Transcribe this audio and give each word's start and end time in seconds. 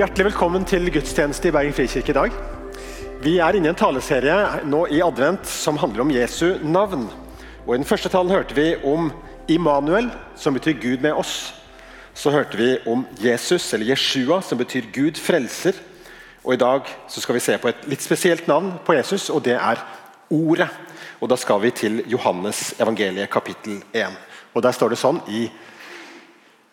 Hjertelig 0.00 0.30
velkommen 0.30 0.62
til 0.64 0.86
gudstjeneste 0.88 1.50
i 1.50 1.52
Bergen 1.52 1.74
frikirke 1.76 2.08
i 2.08 2.16
dag. 2.16 2.36
Vi 3.20 3.34
er 3.36 3.56
inne 3.58 3.68
i 3.68 3.70
en 3.74 3.76
taleserie 3.76 4.62
nå 4.64 4.86
i 4.88 5.02
advent 5.04 5.44
som 5.44 5.76
handler 5.76 6.06
om 6.06 6.12
Jesu 6.14 6.54
navn. 6.64 7.02
Og 7.66 7.74
I 7.74 7.80
den 7.82 7.84
første 7.84 8.08
talen 8.08 8.32
hørte 8.32 8.56
vi 8.56 8.78
om 8.80 9.10
Immanuel, 9.52 10.08
som 10.40 10.56
betyr 10.56 10.78
Gud 10.80 11.04
med 11.04 11.12
oss. 11.20 11.50
Så 12.16 12.32
hørte 12.32 12.56
vi 12.56 12.70
om 12.88 13.02
Jesus, 13.20 13.66
eller 13.74 13.90
Jeshua, 13.90 14.38
som 14.40 14.62
betyr 14.62 14.88
Gud 14.94 15.20
frelser. 15.20 15.76
Og 16.46 16.54
I 16.56 16.62
dag 16.64 16.88
så 17.04 17.20
skal 17.20 17.36
vi 17.36 17.44
se 17.44 17.58
på 17.60 17.68
et 17.68 17.84
litt 17.92 18.00
spesielt 18.00 18.48
navn 18.48 18.72
på 18.86 18.96
Jesus, 18.96 19.28
og 19.28 19.44
det 19.44 19.58
er 19.58 19.84
Ordet. 20.30 20.70
Og 21.20 21.28
Da 21.28 21.36
skal 21.36 21.60
vi 21.60 21.74
til 21.76 22.00
Johannes 22.08 22.72
evangeliet 22.80 23.28
kapittel 23.28 23.82
1. 23.92 24.16
Og 24.54 24.62
Der 24.62 24.72
står 24.72 24.94
det 24.94 25.02
sånn 25.04 25.20
i 25.28 25.44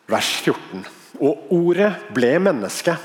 vers 0.07 0.31
14. 0.45 0.87
Og 1.19 1.51
ordet 1.51 1.91
ble 2.13 2.37
menneske 2.39 2.95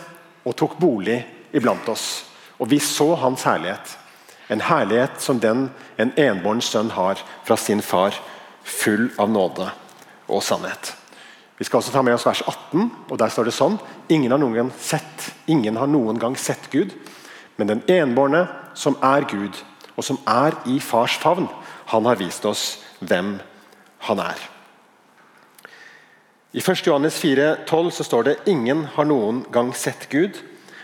og 0.45 0.57
tok 0.59 0.79
bolig 0.81 1.21
iblant 1.53 1.89
oss. 1.89 2.25
Og 2.59 2.71
vi 2.71 2.79
så 2.83 3.15
hans 3.19 3.45
herlighet. 3.47 3.97
En 4.49 4.61
herlighet 4.61 5.21
som 5.23 5.41
den 5.41 5.69
en 5.99 6.13
enbåren 6.19 6.63
sønn 6.63 6.91
har 6.93 7.21
fra 7.47 7.57
sin 7.57 7.83
far, 7.83 8.17
full 8.63 9.09
av 9.19 9.31
nåde 9.31 9.69
og 10.29 10.43
sannhet. 10.45 10.93
Vi 11.59 11.67
skal 11.67 11.79
også 11.79 11.93
ta 11.95 12.03
med 12.03 12.17
oss 12.17 12.27
vers 12.27 12.43
18, 12.47 12.91
og 13.11 13.19
der 13.19 13.31
står 13.31 13.49
det 13.49 13.55
sånn 13.55 13.79
Ingen 14.11 14.33
har 14.35 14.41
noen 14.43 14.57
gang 14.57 14.71
sett, 14.79 15.29
ingen 15.47 15.79
har 15.79 15.91
noen 15.91 16.19
gang 16.19 16.37
sett 16.39 16.71
Gud, 16.73 16.95
men 17.57 17.71
den 17.71 17.85
enbårne 17.91 18.47
som 18.75 18.97
er 19.05 19.27
Gud, 19.31 19.55
og 19.97 20.07
som 20.07 20.19
er 20.27 20.57
i 20.67 20.81
fars 20.81 21.19
favn, 21.23 21.47
han 21.93 22.09
har 22.09 22.19
vist 22.19 22.45
oss 22.49 22.81
hvem 23.01 23.37
han 24.09 24.25
er. 24.25 24.52
I 26.53 26.61
1. 26.61 26.87
Johannes 26.87 27.17
4, 27.17 27.57
12 27.67 27.91
så 27.91 28.05
står 28.05 28.25
det 28.27 28.33
ingen 28.53 28.83
har 28.93 29.07
noen 29.09 29.39
gang 29.49 29.71
sett 29.73 30.05
Gud, 30.13 30.37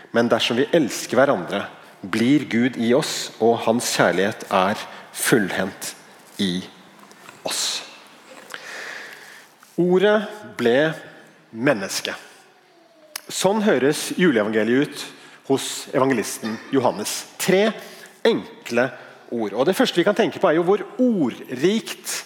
men 0.09 0.25
dersom 0.31 0.57
vi 0.57 0.65
elsker 0.73 1.19
hverandre, 1.19 1.67
blir 2.01 2.47
Gud 2.49 2.79
i 2.81 2.89
oss, 2.97 3.29
og 3.37 3.59
hans 3.67 3.91
kjærlighet 3.93 4.47
er 4.49 4.81
fullhendt 5.13 5.91
i 6.41 6.63
oss. 7.45 7.83
Ordet 9.77 10.17
ble 10.57 10.89
menneske. 11.53 12.17
Sånn 13.29 13.61
høres 13.61 14.07
juleevangeliet 14.17 14.89
ut 14.89 15.07
hos 15.51 15.85
evangelisten 15.93 16.57
Johannes. 16.73 17.27
Tre 17.37 17.67
enkle 18.25 18.89
ord. 19.29 19.53
Og 19.53 19.69
Det 19.69 19.77
første 19.77 20.01
vi 20.01 20.09
kan 20.09 20.17
tenke 20.17 20.41
på, 20.41 20.49
er 20.49 20.57
jo 20.57 20.65
hvor 20.65 20.81
ordrikt 20.97 22.23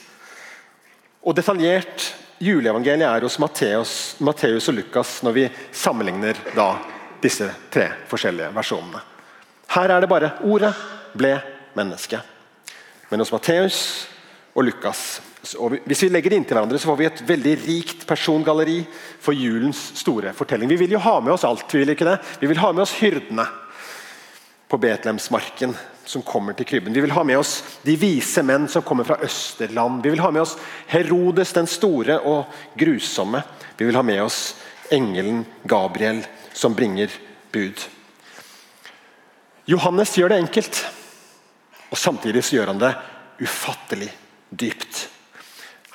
og 1.19 1.35
detaljert 1.35 2.13
juleevangeliet 2.44 3.08
er 3.08 3.25
hos 3.25 3.39
Matteus, 3.39 4.67
og 4.69 4.75
Lukas 4.75 5.17
når 5.25 5.36
vi 5.38 5.47
sammenligner 5.72 6.38
da 6.55 6.75
disse 7.23 7.47
tre 7.72 7.89
forskjellige 8.11 8.52
versjonene. 8.55 9.02
Her 9.73 9.95
er 9.95 10.03
det 10.03 10.11
bare 10.11 10.33
ordet 10.45 10.73
ble 11.17 11.38
menneske. 11.77 12.19
Men 13.09 13.23
hos 13.23 13.31
Matteus 13.33 13.77
og 14.53 14.67
Lukas 14.67 15.22
og 15.59 15.73
Hvis 15.83 16.05
vi 16.05 16.08
legger 16.08 16.31
det 16.31 16.38
inntil 16.39 16.55
hverandre, 16.55 16.77
så 16.80 16.88
får 16.88 16.97
vi 17.02 17.05
et 17.09 17.22
veldig 17.27 17.53
rikt 17.66 18.05
persongalleri 18.08 18.78
for 19.19 19.35
julens 19.35 19.81
store 20.00 20.31
fortelling. 20.31 20.69
Vi 20.72 20.78
vil 20.85 20.94
jo 20.95 21.02
ha 21.03 21.17
med 21.19 21.33
oss 21.33 21.44
alt. 21.44 21.66
Vi 21.67 21.81
vil 21.81 21.91
ikke 21.91 22.07
det? 22.07 22.13
Vi 22.39 22.47
vil 22.47 22.61
ha 22.63 22.69
med 22.72 22.85
oss 22.85 22.94
hyrdene 22.95 23.44
på 24.73 24.77
Betlehemsmarken 24.81 25.75
som 26.05 26.23
kommer 26.25 26.55
til 26.57 26.66
krybben. 26.66 26.95
Vi 26.95 27.02
vil 27.03 27.11
ha 27.13 27.21
med 27.23 27.38
oss 27.38 27.59
de 27.85 27.93
vise 27.93 28.41
menn 28.41 28.63
som 28.66 28.81
kommer 28.81 29.05
fra 29.05 29.19
Østerland. 29.21 29.99
Vi 30.02 30.09
vil 30.09 30.23
ha 30.23 30.31
med 30.33 30.41
oss 30.41 30.55
Herodes 30.89 31.52
den 31.53 31.69
store 31.69 32.16
og 32.25 32.49
grusomme. 32.73 33.44
Vi 33.77 33.85
vil 33.85 33.99
ha 33.99 34.01
med 34.01 34.23
oss 34.23 34.39
engelen 34.89 35.44
Gabriel 35.69 36.23
som 36.57 36.73
bringer 36.73 37.13
bud. 37.53 37.85
Johannes 39.69 40.17
gjør 40.17 40.34
det 40.34 40.41
enkelt, 40.41 40.81
og 41.94 42.01
samtidig 42.01 42.41
så 42.41 42.57
gjør 42.57 42.73
han 42.73 42.81
det 42.81 42.95
ufattelig 43.45 44.09
dypt. 44.50 45.05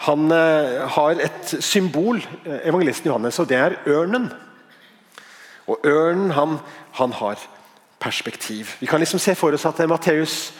Han 0.06 0.30
eh, 0.30 0.86
har 0.94 1.26
et 1.26 1.58
symbol, 1.66 2.22
eh, 2.46 2.62
evangelisten 2.70 3.10
Johannes, 3.10 3.42
og 3.42 3.50
det 3.50 3.58
er 3.58 3.80
ørnen. 3.90 4.30
Og 5.66 5.82
Ørnen 5.82 6.30
han, 6.38 6.60
han 7.02 7.18
har 7.18 7.42
perspektiv. 7.98 8.74
Vi 8.78 8.86
kan 8.86 9.00
liksom 9.00 9.20
se 9.20 9.34
for 9.34 9.54
oss 9.54 9.66
at 9.66 9.80
Matteus 9.88 10.52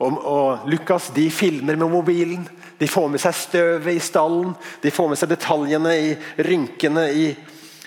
og, 0.00 0.16
og, 0.24 0.68
Lukas 0.70 1.10
de 1.14 1.28
filmer 1.30 1.76
med 1.76 1.90
mobilen. 1.90 2.48
De 2.78 2.88
får 2.88 3.08
med 3.12 3.20
seg 3.20 3.36
støvet 3.36 3.92
i 3.98 4.00
stallen, 4.00 4.54
de 4.80 4.90
får 4.90 5.10
med 5.12 5.20
seg 5.20 5.28
detaljene 5.28 5.92
i 6.00 6.14
rynkene 6.40 7.04
i 7.12 7.26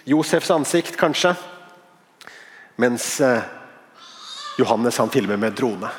Josefs 0.05 0.51
ansikt, 0.53 0.97
kanskje. 0.99 1.33
Mens 2.77 3.07
eh, 3.21 3.41
Johannes 4.59 4.99
han 5.01 5.09
filmer 5.09 5.39
med 5.41 5.57
drone. 5.57 5.89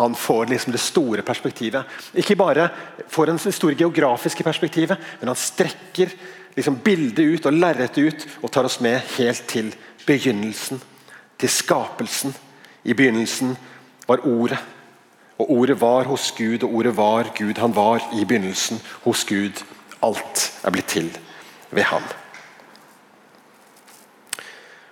Han 0.00 0.14
får 0.16 0.46
liksom 0.46 0.72
det 0.72 0.80
store 0.80 1.22
perspektivet. 1.22 1.84
Ikke 2.16 2.36
bare 2.40 2.70
får 3.12 3.32
han 3.34 3.40
det 3.42 3.52
store 3.52 3.76
geografiske 3.76 4.44
perspektivet, 4.46 4.96
men 5.20 5.28
han 5.28 5.36
strekker 5.36 6.14
liksom 6.56 6.78
bildet 6.84 7.26
ut 7.26 7.48
og 7.48 7.58
lerretet 7.58 8.08
ut 8.08 8.24
og 8.40 8.52
tar 8.52 8.68
oss 8.68 8.78
med 8.80 9.04
helt 9.18 9.44
til 9.52 9.68
begynnelsen. 10.06 10.80
Til 11.42 11.50
skapelsen. 11.50 12.36
I 12.84 12.94
begynnelsen 12.94 13.56
var 14.06 14.22
Ordet. 14.22 14.58
Og 15.38 15.50
Ordet 15.50 15.80
var 15.80 16.06
hos 16.06 16.30
Gud, 16.38 16.62
og 16.62 16.74
Ordet 16.74 16.96
var 16.96 17.32
Gud. 17.34 17.58
Han 17.58 17.74
var 17.76 18.02
i 18.14 18.24
begynnelsen 18.24 18.78
hos 19.02 19.24
Gud. 19.26 19.62
Alt 20.02 20.52
er 20.62 20.70
blitt 20.70 20.86
til 20.86 21.10
ved 21.70 21.82
ham. 21.82 22.02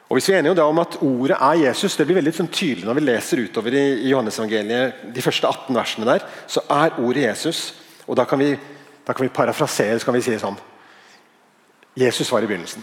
Og 0.08 0.16
Hvis 0.16 0.28
vi 0.28 0.34
er 0.34 0.38
enige 0.38 0.62
om 0.62 0.78
at 0.78 0.96
ordet 1.00 1.36
er 1.40 1.68
Jesus, 1.68 1.94
det 1.96 2.06
blir 2.06 2.16
veldig 2.18 2.32
sånn 2.34 2.48
tydelig 2.50 2.86
når 2.88 2.96
vi 2.98 3.02
leser 3.04 3.42
utover 3.44 3.76
i, 3.78 3.82
i 4.02 4.08
Johannes-evangeliet, 4.10 5.04
de 5.14 5.22
første 5.22 5.46
18 5.46 5.76
versene 5.76 6.08
der, 6.08 6.24
så 6.50 6.64
er 6.66 6.98
ordet 6.98 7.28
Jesus. 7.28 7.60
Og 8.08 8.16
Da 8.18 8.24
kan 8.24 8.42
vi, 8.42 8.56
da 9.06 9.12
kan 9.12 9.22
vi 9.22 9.30
parafrasere 9.30 9.98
så 9.98 10.08
kan 10.08 10.18
vi 10.18 10.24
si 10.26 10.34
sånn 10.38 10.58
Jesus 11.94 12.32
var 12.32 12.42
i 12.42 12.50
begynnelsen. 12.50 12.82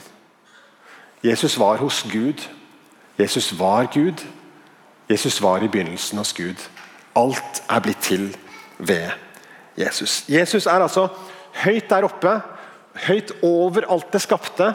Jesus 1.23 1.59
var 1.59 1.83
hos 1.83 2.05
Gud. 2.07 2.47
Jesus 3.19 3.59
var 3.59 3.87
Gud. 3.93 4.25
Jesus 5.09 5.41
var 5.41 5.63
i 5.63 5.67
begynnelsen 5.67 6.17
hos 6.17 6.33
Gud. 6.33 6.59
Alt 7.15 7.63
er 7.69 7.79
blitt 7.79 8.01
til 8.01 8.37
ved 8.77 9.09
Jesus. 9.77 10.25
Jesus 10.29 10.65
er 10.65 10.83
altså 10.83 11.07
høyt 11.63 11.89
der 11.89 12.05
oppe, 12.05 12.41
høyt 13.07 13.31
over 13.41 13.87
alt 13.89 14.13
det 14.13 14.21
skapte. 14.21 14.73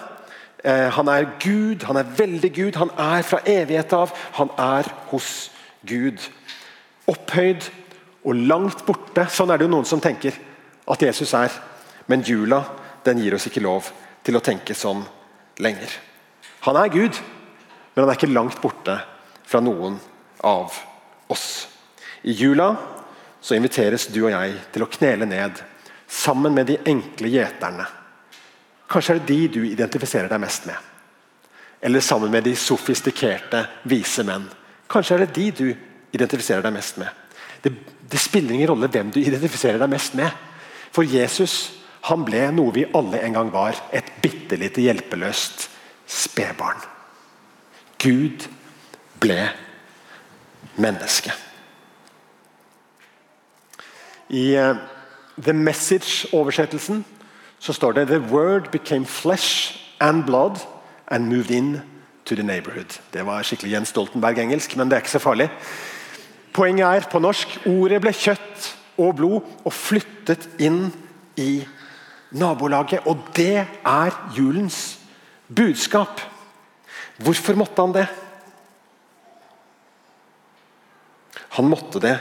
Eh, 0.65 0.89
han 0.95 1.09
er 1.09 1.31
Gud, 1.43 1.85
han 1.87 1.97
er 1.97 2.15
veldig 2.19 2.55
Gud, 2.55 2.79
han 2.79 2.91
er 2.99 3.23
fra 3.23 3.43
evighet 3.47 3.93
av. 3.93 4.15
Han 4.39 4.51
er 4.59 4.91
hos 5.11 5.51
Gud. 5.87 6.23
Opphøyd 7.07 7.69
og 8.25 8.35
langt 8.35 8.87
borte. 8.87 9.27
Sånn 9.31 9.51
er 9.51 9.59
det 9.59 9.67
jo 9.67 9.75
noen 9.75 9.89
som 9.89 10.01
tenker 10.01 10.39
at 10.91 11.03
Jesus 11.03 11.35
er. 11.35 11.51
Men 12.07 12.23
jula 12.27 12.63
den 13.07 13.23
gir 13.23 13.35
oss 13.35 13.47
ikke 13.51 13.63
lov 13.63 13.91
til 14.23 14.39
å 14.39 14.43
tenke 14.45 14.75
sånn 14.79 15.03
lenger. 15.63 15.91
Han 16.67 16.79
er 16.79 16.91
Gud, 16.95 17.19
men 17.93 18.03
han 18.03 18.11
er 18.11 18.19
ikke 18.19 18.33
langt 18.33 18.61
borte 18.63 18.97
fra 19.45 19.61
noen 19.61 19.99
av 20.47 20.75
oss. 21.33 21.49
I 22.23 22.33
jula 22.33 22.71
så 23.43 23.57
inviteres 23.57 24.07
du 24.13 24.23
og 24.25 24.33
jeg 24.33 24.55
til 24.73 24.85
å 24.85 24.91
knele 24.91 25.27
ned 25.29 25.59
sammen 26.07 26.55
med 26.55 26.71
de 26.71 26.79
enkle 26.89 27.31
gjeterne 27.33 27.89
Kanskje 28.93 29.15
er 29.15 29.21
det 29.23 29.29
de 29.31 29.49
du 29.49 29.63
identifiserer 29.65 30.29
deg 30.29 30.41
mest 30.43 30.67
med. 30.69 30.77
Eller 31.81 32.05
sammen 32.05 32.31
med 32.31 32.45
de 32.45 32.53
sofistikerte, 32.59 33.63
vise 33.89 34.21
menn. 34.29 34.45
Kanskje 34.91 35.17
er 35.17 35.25
det 35.25 35.33
de 35.39 35.47
du 35.57 35.69
identifiserer 36.13 36.61
deg 36.67 36.75
mest 36.77 37.01
med. 37.01 37.09
Det, 37.65 37.73
det 38.13 38.21
spiller 38.21 38.53
ingen 38.53 38.69
rolle 38.69 38.91
hvem 38.93 39.15
du 39.15 39.23
identifiserer 39.23 39.81
deg 39.81 39.95
mest 39.95 40.19
med. 40.19 40.29
For 40.93 41.09
Jesus 41.09 41.79
han 42.11 42.27
ble 42.27 42.49
noe 42.53 42.75
vi 42.75 42.85
alle 42.99 43.23
en 43.25 43.39
gang 43.39 43.53
var. 43.55 43.79
Et 43.95 44.13
bitte 44.21 44.59
lite 44.61 44.85
hjelpeløst 44.85 45.69
spedbarn. 46.05 46.92
Gud 48.03 48.49
ble 49.21 49.51
menneske. 50.77 51.33
I 54.29 54.57
uh, 54.57 54.77
The 55.39 55.53
Message-oversettelsen 55.53 57.05
så 57.59 57.73
står 57.73 57.93
det 57.93 58.09
The 58.09 58.21
word 58.21 58.71
became 58.73 59.07
flesh 59.07 59.79
and 60.01 60.25
blood 60.25 60.57
and 61.09 61.27
moved 61.27 61.51
in 61.51 61.81
to 62.25 62.35
the 62.35 62.43
neighborhood. 62.43 63.01
Det 63.13 63.27
var 63.27 63.43
skikkelig 63.43 63.73
Jens 63.73 63.89
Stoltenberg-engelsk, 63.89 64.77
men 64.77 64.91
det 64.91 64.97
er 64.97 65.01
ikke 65.01 65.11
så 65.11 65.19
farlig. 65.19 65.51
Poenget 66.53 66.87
er 66.87 67.09
på 67.11 67.19
norsk 67.19 67.59
ordet 67.67 68.01
ble 68.01 68.13
kjøtt 68.13 68.69
og 68.99 69.17
blod 69.17 69.41
og 69.65 69.73
flyttet 69.73 70.49
inn 70.61 70.91
i 71.37 71.63
nabolaget. 72.31 73.07
Og 73.07 73.19
det 73.37 73.67
er 73.85 74.19
julens 74.37 74.99
budskap. 75.55 76.32
Hvorfor 77.21 77.59
måtte 77.59 77.83
han 77.83 77.95
det? 77.97 78.07
Han 81.53 81.69
måtte 81.69 82.01
det 82.01 82.17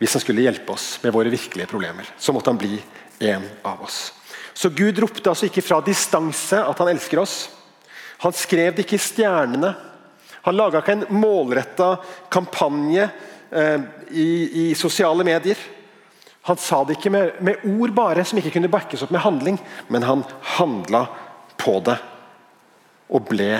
hvis 0.00 0.14
han 0.16 0.22
skulle 0.22 0.46
hjelpe 0.46 0.72
oss 0.72 0.94
med 1.02 1.12
våre 1.12 1.28
virkelige 1.32 1.68
problemer. 1.68 2.06
Så 2.16 2.32
måtte 2.32 2.48
han 2.50 2.60
bli 2.60 2.78
en 3.18 3.42
av 3.66 3.82
oss. 3.84 4.12
Så 4.54 4.70
Gud 4.72 4.98
ropte 4.98 5.28
altså 5.28 5.48
ikke 5.50 5.64
fra 5.64 5.80
distanse 5.84 6.56
at 6.56 6.78
han 6.80 6.88
elsker 6.92 7.20
oss. 7.20 7.50
Han 8.24 8.32
skrev 8.36 8.72
det 8.74 8.86
ikke 8.86 8.96
i 8.96 9.02
stjernene. 9.02 9.74
Han 10.46 10.56
laga 10.56 10.80
ikke 10.80 10.96
en 10.96 11.04
målretta 11.20 11.90
kampanje 12.32 13.10
eh, 13.50 13.84
i, 14.08 14.30
i, 14.62 14.64
sosiale 14.74 15.24
medier. 15.26 15.60
Han 16.48 16.56
sa 16.56 16.80
det 16.84 16.96
ikke 16.96 17.12
med, 17.12 17.42
med, 17.44 17.66
ord 17.68 17.92
bare, 17.96 18.24
som 18.24 18.40
ikke 18.40 18.54
kunne 18.56 18.72
backes 18.72 19.04
opp 19.04 19.12
med 19.12 19.20
handling, 19.24 19.60
men 19.92 20.06
han 20.08 20.24
handla 20.56 21.04
på 21.60 21.76
det 21.84 21.98
og 23.10 23.26
ble 23.28 23.58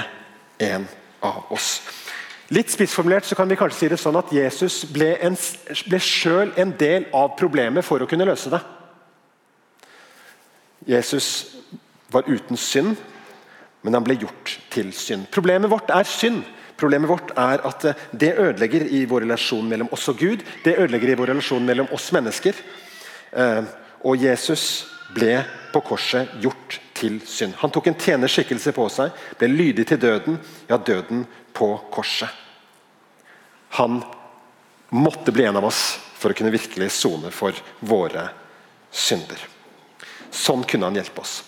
en 0.60 0.86
av 1.24 1.50
oss. 1.52 1.80
Litt 2.50 2.72
spissformulert 2.72 3.28
så 3.28 3.36
kan 3.38 3.48
vi 3.48 3.58
kanskje 3.58 3.78
si 3.78 3.88
det 3.92 4.00
sånn 4.02 4.18
at 4.18 4.32
Jesus 4.34 4.82
ble, 4.90 5.12
en, 5.22 5.36
sjøl 6.02 6.50
en 6.58 6.72
del 6.78 7.06
av 7.14 7.36
problemet 7.38 7.86
for 7.86 8.02
å 8.02 8.08
kunne 8.10 8.26
løse 8.26 8.50
det. 8.50 8.60
Jesus 10.90 11.28
var 12.10 12.26
uten 12.26 12.58
synd, 12.58 12.96
men 13.86 13.94
han 13.94 14.04
ble 14.04 14.18
gjort 14.18 14.56
til 14.72 14.90
synd. 14.96 15.28
Problemet 15.30 15.70
vårt 15.70 15.92
er 15.94 16.08
synd. 16.10 16.42
Problemet 16.80 17.10
vårt 17.12 17.30
er 17.38 17.62
at 17.68 17.84
eh, 17.86 18.04
det 18.16 18.32
ødelegger 18.40 18.86
i 18.88 19.04
vår 19.08 19.26
relasjon 19.26 19.68
mellom 19.68 19.90
oss 19.92 20.08
og 20.10 20.18
Gud. 20.18 20.44
Det 20.64 20.78
ødelegger 20.78 21.12
i 21.12 21.18
vår 21.20 21.34
relasjon 21.34 21.66
mellom 21.66 21.90
oss 21.94 22.08
mennesker. 22.16 22.56
Eh, 23.30 23.62
og 24.00 24.24
Jesus 24.24 24.64
ble 25.14 25.42
på 25.74 25.82
korset 25.84 26.32
gjort 26.42 26.80
til 27.00 27.18
synd. 27.26 27.56
Han 27.62 27.72
tok 27.72 27.90
en 27.90 27.98
tjenerskikkelse 27.98 28.74
på 28.76 28.86
seg, 28.92 29.16
ble 29.40 29.48
lydig 29.50 29.86
til 29.88 30.00
døden, 30.02 30.38
ja, 30.68 30.78
døden 30.78 31.24
på 31.56 31.72
korset. 31.92 32.28
Han 33.80 34.00
måtte 34.90 35.32
bli 35.32 35.46
en 35.46 35.58
av 35.60 35.68
oss 35.68 35.84
for 36.20 36.32
å 36.32 36.36
kunne 36.36 36.52
virkelig 36.52 36.90
sone 36.92 37.30
for 37.32 37.56
våre 37.86 38.26
synder. 38.90 39.40
Sånn 40.30 40.64
kunne 40.68 40.90
han 40.90 40.98
hjelpe 40.98 41.22
oss. 41.22 41.40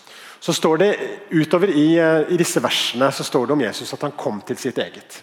Så 0.43 0.55
står 0.57 0.79
det 0.81 0.91
Utover 1.31 1.71
i, 1.71 1.99
eh, 1.99 2.33
i, 2.35 2.39
disse 2.39 2.63
versene 2.63 3.13
så 3.15 3.25
står 3.25 3.47
det 3.47 3.55
om 3.55 3.61
Jesus 3.63 3.93
at 3.95 4.03
han 4.03 4.17
kom 4.19 4.41
til 4.47 4.59
sitt 4.59 4.79
eget. 4.83 5.23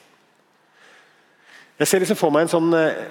Jeg 1.79 1.87
ser 1.87 2.03
liksom 2.03 2.19
for 2.19 2.31
meg 2.31 2.45
en 2.45 2.53
sånn 2.53 2.69
eh, 2.75 3.01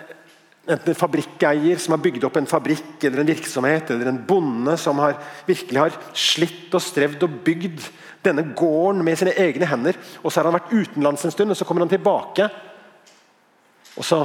enten 0.68 0.92
en 0.92 0.98
fabrikkeier 0.98 1.80
som 1.80 1.94
har 1.94 2.02
bygd 2.04 2.26
opp 2.28 2.36
en 2.36 2.48
fabrikk 2.48 3.04
eller 3.08 3.22
en 3.22 3.30
virksomhet, 3.30 3.90
eller 3.94 4.10
en 4.10 4.20
bonde 4.28 4.74
som 4.80 5.00
har, 5.00 5.16
virkelig 5.48 5.80
har 5.80 5.96
slitt 6.12 6.74
og 6.76 6.84
strevd 6.84 7.24
og 7.24 7.38
bygd 7.46 7.86
denne 8.26 8.44
gården 8.58 9.00
med 9.04 9.16
sine 9.18 9.32
egne 9.40 9.68
hender. 9.70 9.96
og 10.22 10.30
Så 10.32 10.40
har 10.40 10.50
han 10.50 10.58
vært 10.58 10.74
utenlands 10.74 11.24
en 11.24 11.32
stund, 11.32 11.54
og 11.54 11.56
så 11.56 11.64
kommer 11.64 11.86
han 11.86 11.92
tilbake. 11.92 12.50
Og 13.96 14.04
så 14.04 14.20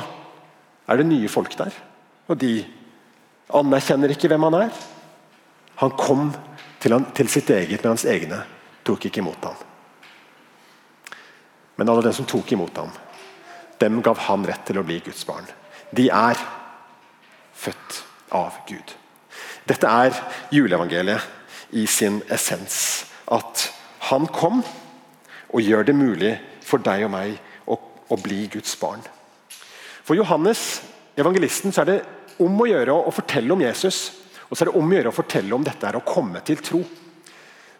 er 0.87 0.99
det 0.99 1.07
nye 1.07 1.31
folk 1.31 1.55
der. 1.57 1.71
Og 2.27 2.37
de 2.39 2.57
anerkjenner 3.53 4.11
ikke 4.11 4.27
hvem 4.31 4.49
han 4.49 4.59
er. 4.65 4.83
Han 5.79 5.95
kom 5.97 6.27
til, 6.83 6.91
han, 6.91 7.07
til 7.15 7.31
sitt 7.31 7.49
eget, 7.49 7.79
men 7.79 7.93
hans 7.93 8.05
egne 8.09 8.43
tok 8.83 9.07
ikke 9.07 9.23
imot 9.23 9.47
ham. 9.47 9.57
Men 11.79 11.89
alle 11.89 12.03
de 12.05 12.13
som 12.13 12.27
tok 12.29 12.51
imot 12.53 12.77
ham, 12.77 12.91
dem 13.79 14.01
gav 14.05 14.19
han 14.27 14.45
rett 14.45 14.67
til 14.67 14.79
å 14.79 14.85
bli 14.85 14.99
Guds 15.03 15.23
barn. 15.27 15.47
De 15.93 16.09
er 16.09 16.39
født 17.53 17.99
av 18.33 18.57
Gud. 18.67 18.95
Dette 19.69 19.87
er 19.87 20.17
juleevangeliet 20.51 21.75
i 21.77 21.85
sin 21.87 22.21
essens. 22.33 23.05
At 23.31 23.69
han 24.09 24.27
kom 24.27 24.63
og 25.53 25.61
gjør 25.61 25.87
det 25.87 25.95
mulig 25.95 26.33
for 26.65 26.81
deg 26.83 27.05
og 27.05 27.13
meg 27.13 27.37
å, 27.69 27.77
å 28.09 28.17
bli 28.19 28.47
Guds 28.51 28.75
barn. 28.81 29.05
For 30.03 30.17
Johannes, 30.17 30.81
evangelisten, 31.15 31.71
så 31.71 31.83
er 31.83 31.91
det 31.91 32.01
om 32.43 32.59
å 32.59 32.67
gjøre 32.67 32.97
å 32.97 33.13
fortelle 33.13 33.53
om 33.53 33.61
Jesus 33.61 34.09
og 34.53 34.57
så 34.57 34.67
er 34.67 34.69
det 34.69 34.77
om 34.77 34.91
å 34.91 34.93
gjøre 34.93 35.09
å 35.09 35.17
fortelle 35.17 35.55
om 35.55 35.63
dette 35.65 35.87
er 35.89 35.95
å 35.97 36.05
komme 36.05 36.43
til 36.45 36.59
tro. 36.61 36.79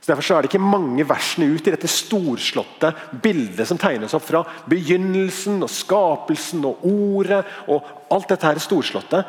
Så 0.03 0.11
Derfor 0.11 0.25
så 0.27 0.35
er 0.35 0.43
det 0.43 0.49
ikke 0.51 0.59
mange 0.59 1.05
versene 1.07 1.45
ut 1.55 1.63
i 1.63 1.71
dette 1.71 1.87
storslåtte 1.87 2.89
bildet 3.23 3.69
som 3.69 3.77
tegnes 3.79 4.11
opp 4.17 4.25
fra 4.27 4.41
begynnelsen 4.67 5.63
og 5.63 5.71
skapelsen 5.71 6.65
og 6.67 6.83
ordet 6.89 7.39
og 7.71 8.11
alt 8.11 8.33
dette 8.33 8.49
her 8.49 8.59
storslåtte. 8.59 9.21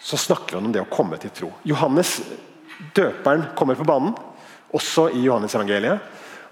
Så 0.00 0.16
snakker 0.24 0.56
han 0.56 0.70
om 0.70 0.72
det 0.72 0.80
å 0.80 0.88
komme 0.88 1.20
til 1.20 1.36
tro. 1.36 1.52
Johannes 1.68 2.16
døperen 2.96 3.50
kommer 3.60 3.76
på 3.76 3.84
banen, 3.84 4.16
også 4.72 5.10
i 5.12 5.26
Johannes 5.28 5.60
evangeliet. 5.60 6.00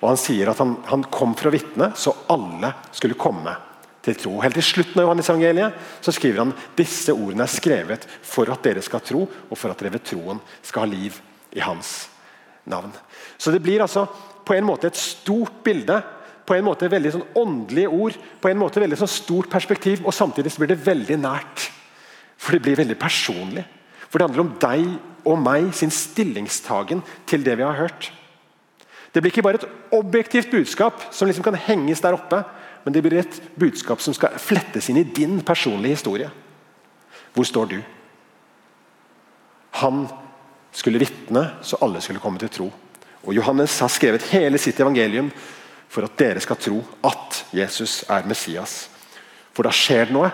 Og 0.03 0.11
han 0.11 0.21
sier 0.21 0.53
at 0.53 0.61
han, 0.61 0.77
han 0.85 1.09
kom 1.09 1.33
for 1.41 1.49
å 1.49 1.57
vitne, 1.57 1.95
så 1.97 2.13
alle 2.29 2.75
skulle 2.93 3.17
komme 3.17 3.57
til 4.05 4.21
tro. 4.21 4.39
Helt 4.45 4.61
til 4.61 4.73
slutten 4.75 5.01
av 5.01 5.09
Johannes 5.09 5.33
evangeliet 5.33 5.85
så 6.05 6.13
skriver 6.13 6.45
han 6.45 6.59
disse 6.77 7.17
ordene 7.17 7.49
er 7.49 7.57
skrevet 7.57 8.11
for 8.21 8.53
at 8.53 8.67
dere 8.67 8.85
skal 8.85 9.01
tro, 9.01 9.25
og 9.25 9.57
for 9.57 9.73
at 9.73 9.81
dere 9.81 9.97
ved 9.97 10.05
troen 10.05 10.45
skal 10.61 10.85
ha 10.85 10.99
liv 10.99 11.25
i 11.57 11.65
hans 11.65 12.03
navn. 12.71 12.93
Så 13.39 13.53
det 13.53 13.63
blir 13.63 13.83
altså 13.85 14.07
på 14.45 14.57
en 14.57 14.67
måte 14.67 14.91
et 14.91 14.99
stort 14.99 15.63
bilde, 15.65 16.01
på 16.45 16.57
en 16.57 16.67
måte 16.67 16.91
veldig 16.93 17.13
sånn 17.15 17.29
åndelige 17.41 17.93
ord, 17.93 18.17
på 18.41 18.51
en 18.51 18.61
måte 18.61 18.83
veldig 18.83 18.99
sånn 19.01 19.11
stort 19.11 19.49
perspektiv, 19.53 20.03
og 20.05 20.13
samtidig 20.13 20.53
så 20.53 20.61
blir 20.61 20.75
det 20.75 20.85
veldig 20.85 21.17
nært. 21.23 21.71
For 22.37 22.53
det 22.53 22.65
blir 22.67 22.77
veldig 22.77 22.99
personlig. 23.01 23.65
For 24.11 24.21
det 24.21 24.29
handler 24.29 24.45
om 24.45 24.53
deg 24.61 24.85
og 25.25 25.41
meg 25.41 25.71
sin 25.77 25.93
stillingstagen 25.95 27.01
til 27.27 27.47
det 27.47 27.57
vi 27.57 27.65
har 27.65 27.79
hørt. 27.79 28.11
Det 29.15 29.23
blir 29.23 29.33
ikke 29.33 29.47
bare 29.47 29.63
et 29.63 29.95
objektivt 29.95 30.51
budskap 30.53 31.07
som 31.15 31.29
liksom 31.31 31.47
kan 31.47 31.57
henges 31.57 32.03
der 32.05 32.17
oppe, 32.17 32.43
men 32.85 32.93
det 32.93 33.01
blir 33.05 33.23
et 33.23 33.41
budskap 33.57 34.03
som 34.05 34.15
skal 34.15 34.37
flettes 34.43 34.91
inn 34.91 35.01
i 35.01 35.07
din 35.07 35.39
personlige 35.47 35.97
historie. 35.97 36.29
Hvor 37.33 37.49
står 37.49 37.71
du? 37.71 37.79
Han 39.81 40.05
skulle 40.75 40.99
vitne, 40.99 41.51
så 41.63 41.79
alle 41.83 42.01
skulle 42.03 42.21
komme 42.23 42.41
til 42.43 42.51
tro. 42.51 42.71
Og 43.25 43.35
Johannes 43.35 43.79
har 43.81 43.93
skrevet 43.93 44.27
hele 44.35 44.59
sitt 44.61 44.81
evangelium 44.83 45.31
for 45.89 46.05
at 46.07 46.19
dere 46.19 46.43
skal 46.43 46.59
tro 46.59 46.81
at 47.07 47.45
Jesus 47.55 48.03
er 48.11 48.27
Messias. 48.29 48.89
For 49.55 49.67
da 49.67 49.73
skjer 49.75 50.11
det 50.11 50.17
noe. 50.17 50.33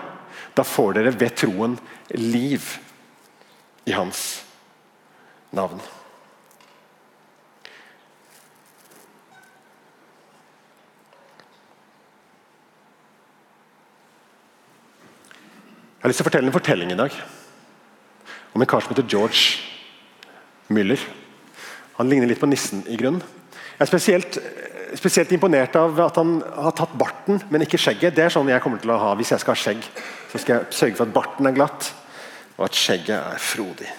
Da 0.57 0.65
får 0.67 0.97
dere 0.97 1.13
ved 1.15 1.37
troen 1.37 1.77
liv 2.17 2.65
i 3.87 3.93
hans 3.95 4.41
navn. 5.55 5.79
Jeg 16.01 16.07
har 16.07 16.09
lyst 16.09 16.17
til 16.17 16.25
å 16.25 16.31
fortelle 16.31 16.49
en 16.49 16.55
fortelling 16.55 16.91
i 16.91 16.97
dag 16.97 17.15
om 18.51 18.63
en 18.63 18.67
kar 18.67 18.81
som 18.81 18.89
heter 18.89 19.05
George 19.05 19.70
Müller. 20.73 21.01
Han 21.97 22.09
ligner 22.09 22.29
litt 22.29 22.41
på 22.41 22.49
nissen 22.49 22.83
i 22.89 22.97
grunnen. 22.99 23.21
Jeg 23.77 23.85
er 23.85 23.89
spesielt, 23.89 24.37
spesielt, 24.97 25.31
imponert 25.33 25.75
av 25.79 25.99
at 26.05 26.19
han 26.19 26.35
har 26.41 26.75
tatt 26.77 26.93
barten, 26.97 27.41
men 27.49 27.65
ikke 27.65 27.79
skjegget. 27.81 28.15
Det 28.17 28.27
er 28.27 28.33
sånn 28.33 28.49
jeg 28.51 28.61
kommer 28.63 28.81
til 28.81 28.93
å 28.93 28.99
ha 29.01 29.15
hvis 29.17 29.33
jeg 29.33 29.43
skal 29.43 29.55
ha 29.55 29.61
skjegg. 29.63 29.87
Så 30.31 30.41
skal 30.41 30.57
jeg 30.59 30.77
sørge 30.77 30.99
for 30.99 31.09
at 31.09 31.15
barten 31.15 31.49
er 31.49 31.57
glatt, 31.57 31.91
og 32.57 32.67
at 32.67 32.77
skjegget 32.77 33.17
er 33.17 33.41
frodig. 33.41 33.89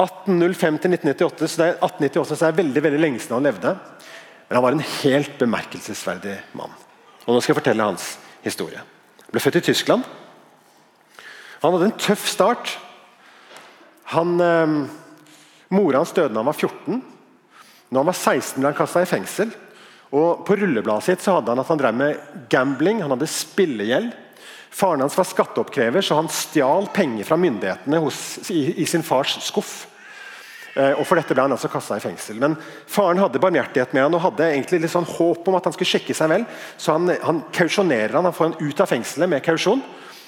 1805 0.00 0.78
til 0.80 0.94
1998, 0.96 1.48
så 1.50 1.60
det 1.60 1.66
er 1.66 1.74
1898 1.76 2.30
så 2.30 2.38
det 2.40 2.48
er 2.48 2.60
veldig 2.62 2.82
veldig 2.86 3.00
lenge 3.02 3.20
siden 3.20 3.36
han 3.36 3.48
levde. 3.50 3.74
Men 4.48 4.58
han 4.58 4.64
var 4.64 4.76
en 4.76 4.86
helt 5.02 5.34
bemerkelsesverdig 5.38 6.36
mann. 6.58 6.72
Og 7.26 7.34
Nå 7.34 7.42
skal 7.42 7.52
jeg 7.52 7.60
fortelle 7.60 7.84
hans 7.84 8.14
historie 8.42 8.80
Han 8.80 9.34
ble 9.34 9.42
født 9.44 9.60
i 9.60 9.66
Tyskland. 9.68 10.06
Han 11.60 11.74
hadde 11.74 11.90
en 11.90 12.00
tøff 12.00 12.24
start. 12.26 12.72
Han, 14.10 14.40
eh, 14.40 14.76
Mora 15.70 16.02
hans 16.02 16.12
døde 16.12 16.34
da 16.34 16.40
han 16.42 16.50
var 16.50 16.58
14. 16.58 17.02
Når 17.90 18.00
han 18.00 18.10
var 18.10 18.18
16 18.18 18.58
ble 18.58 18.70
han 18.70 18.78
kasta 18.78 19.02
i 19.04 19.10
fengsel. 19.10 19.52
Og 20.10 20.42
På 20.46 20.56
rullebladet 20.58 21.06
sitt 21.06 21.22
så 21.22 21.36
hadde 21.36 21.52
han 21.52 21.62
at 21.62 21.70
han 21.70 21.78
drev 21.78 21.94
med 21.94 22.48
gambling, 22.50 23.02
han 23.04 23.14
hadde 23.14 23.30
spillegjeld. 23.30 24.10
Faren 24.70 25.02
hans 25.02 25.16
var 25.18 25.26
skatteoppkrever, 25.26 26.02
så 26.02 26.18
han 26.18 26.30
stjal 26.30 26.88
penger 26.94 27.26
fra 27.26 27.38
myndighetene 27.38 27.98
hos, 28.02 28.50
i, 28.50 28.82
i 28.82 28.86
sin 28.86 29.06
fars 29.06 29.36
skuff. 29.46 29.72
Eh, 30.74 30.94
og 30.94 31.02
For 31.06 31.18
dette 31.18 31.34
ble 31.34 31.46
han 31.46 31.54
altså 31.54 31.70
kasta 31.70 31.98
i 31.98 32.02
fengsel. 32.02 32.38
Men 32.42 32.54
Faren 32.90 33.22
hadde 33.22 33.42
barmhjertighet 33.42 33.94
med 33.94 34.06
han 34.06 34.18
og 34.18 34.24
hadde 34.26 34.50
egentlig 34.50 34.82
litt 34.84 34.94
sånn 34.94 35.06
håp 35.06 35.46
om 35.50 35.58
at 35.58 35.66
han 35.66 35.74
skulle 35.74 35.90
sjekke 35.90 36.14
seg 36.14 36.30
vel. 36.30 36.46
Så 36.78 36.94
han, 36.94 37.10
han 37.22 37.42
kausjonerer 37.54 38.18
han, 38.18 38.26
han 38.26 38.34
får 38.34 38.50
han 38.50 38.58
ut 38.62 38.82
av 38.82 38.90
fengselet 38.90 39.30
med 39.30 39.44
kausjon. 39.46 39.82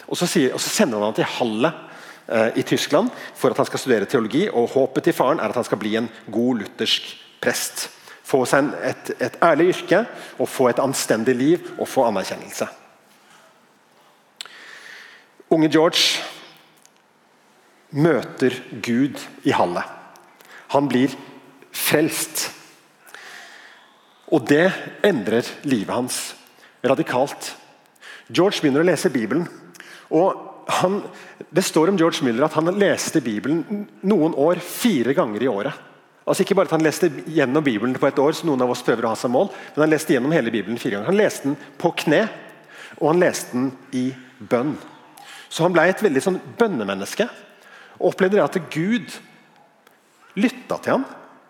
Og 0.07 0.19
så, 0.19 0.27
sier, 0.27 0.55
og 0.55 0.63
så 0.63 0.71
sender 0.71 0.99
han 0.99 1.11
han 1.11 1.19
til 1.19 1.31
Halle 1.39 1.71
i 2.57 2.63
Tyskland 2.63 3.11
for 3.35 3.51
at 3.51 3.59
han 3.59 3.67
skal 3.67 3.81
studere 3.83 4.07
teologi. 4.09 4.47
og 4.49 4.71
Håpet 4.73 5.09
til 5.09 5.17
faren 5.17 5.41
er 5.41 5.51
at 5.51 5.59
han 5.59 5.67
skal 5.67 5.81
bli 5.81 5.97
en 5.99 6.09
god 6.33 6.63
luthersk 6.63 7.09
prest. 7.43 7.89
Få 8.23 8.45
seg 8.49 8.71
et, 8.87 9.11
et 9.21 9.39
ærlig 9.43 9.73
yrke, 9.73 10.05
og 10.39 10.49
få 10.49 10.69
et 10.71 10.81
anstendig 10.81 11.35
liv 11.37 11.73
og 11.79 11.89
få 11.91 12.07
anerkjennelse. 12.09 12.69
Unge 15.53 15.69
George 15.69 16.23
møter 17.93 18.57
Gud 18.81 19.21
i 19.45 19.53
hallet. 19.53 19.85
Han 20.73 20.89
blir 20.89 21.13
frelst. 21.73 22.47
Og 24.33 24.47
det 24.49 24.71
endrer 25.05 25.45
livet 25.69 25.93
hans 25.93 26.23
radikalt. 26.81 27.53
George 28.33 28.63
begynner 28.63 28.81
å 28.81 28.89
lese 28.89 29.13
Bibelen. 29.13 29.49
og 30.11 30.52
han, 30.67 31.03
Det 31.51 31.63
står 31.63 31.89
om 31.89 31.99
George 31.99 32.25
Miller 32.25 32.45
at 32.47 32.55
han 32.59 32.71
leste 32.79 33.21
Bibelen 33.21 33.87
noen 34.03 34.35
år 34.35 34.61
fire 34.63 35.15
ganger 35.15 35.43
i 35.43 35.51
året. 35.51 35.89
Altså 36.27 36.45
Ikke 36.45 36.55
bare 36.55 36.71
at 36.71 36.77
han 36.77 36.85
leste 36.85 37.11
gjennom 37.27 37.65
Bibelen 37.65 37.95
på 37.99 38.07
et 38.07 38.19
år, 38.19 38.33
som 38.33 38.49
noen 38.51 38.63
av 38.63 38.71
oss 38.71 38.85
prøver 38.87 39.07
å 39.07 39.15
ha 39.15 39.19
som 39.19 39.35
mål, 39.35 39.51
men 39.75 39.85
han 39.85 39.91
leste 39.91 40.15
gjennom 40.15 40.35
hele 40.35 40.53
Bibelen 40.55 40.79
fire 40.79 40.97
ganger. 40.97 41.11
Han 41.11 41.19
leste 41.19 41.49
den 41.49 41.57
på 41.83 41.91
kne, 42.05 42.23
og 43.01 43.09
han 43.11 43.23
leste 43.23 43.57
den 43.57 43.73
i 43.99 44.05
bønn. 44.39 44.77
Så 45.51 45.67
han 45.67 45.75
ble 45.75 45.89
et 45.91 46.03
veldig 46.05 46.23
sånn 46.23 46.39
bønnemenneske. 46.59 47.27
Og 47.99 48.13
opplevde 48.13 48.39
det 48.39 48.45
at 48.45 48.71
Gud 48.73 49.19
lytta 50.39 50.79
til 50.79 50.97
ham. 50.97 51.07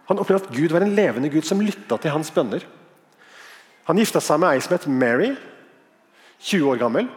Han 0.08 0.18
opplevde 0.18 0.48
at 0.48 0.56
Gud 0.56 0.72
var 0.74 0.84
en 0.84 0.96
levende 0.96 1.30
Gud 1.30 1.46
som 1.46 1.60
lytta 1.62 2.00
til 2.00 2.14
hans 2.14 2.32
bønner. 2.34 2.64
Han 3.86 3.98
gifta 3.98 4.22
seg 4.22 4.40
med 4.40 4.54
ei 4.54 4.62
som 4.62 4.74
het 4.74 4.88
Mary, 4.90 5.32
20 6.42 6.72
år 6.72 6.80
gammel. 6.80 7.10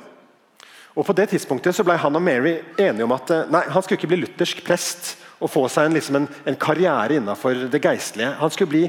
Og 0.95 1.03
På 1.03 1.13
det 1.13 1.27
tidspunktet 1.33 1.75
så 1.75 1.83
ble 1.83 1.97
han 1.99 2.15
og 2.15 2.23
Mary 2.23 2.55
enige 2.79 3.03
om 3.03 3.13
at 3.15 3.31
eh, 3.35 3.49
nei, 3.51 3.65
han 3.67 3.83
skulle 3.83 3.99
ikke 3.99 4.11
bli 4.13 4.21
luthersk 4.21 4.63
prest 4.63 5.15
og 5.43 5.51
få 5.51 5.65
seg 5.67 5.89
en, 5.89 5.97
liksom 5.97 6.21
en, 6.21 6.29
en 6.47 6.55
karriere 6.59 7.17
innenfor 7.19 7.65
det 7.71 7.81
geistlige. 7.83 8.31
Han 8.39 8.53
skulle 8.53 8.71
bli 8.71 8.85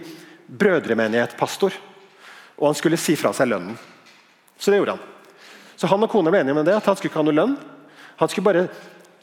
brødremenighetspastor, 0.47 1.75
og 2.61 2.69
han 2.69 2.79
skulle 2.79 3.01
si 3.01 3.17
fra 3.19 3.33
seg 3.35 3.51
lønnen. 3.51 3.75
Så 4.55 4.71
det 4.71 4.79
gjorde 4.79 4.95
han. 4.95 5.03
Så 5.77 5.91
Han 5.91 6.07
og 6.07 6.13
kona 6.13 6.31
ble 6.33 6.45
enige 6.45 6.55
om 6.55 6.63
det, 6.65 6.77
at 6.79 6.87
han 6.87 6.97
skulle 6.97 7.11
ikke 7.11 7.21
ha 7.21 7.27
noe 7.27 7.37
lønn. 7.37 7.57
Han 8.23 8.31
skulle 8.31 8.47
bare 8.47 8.69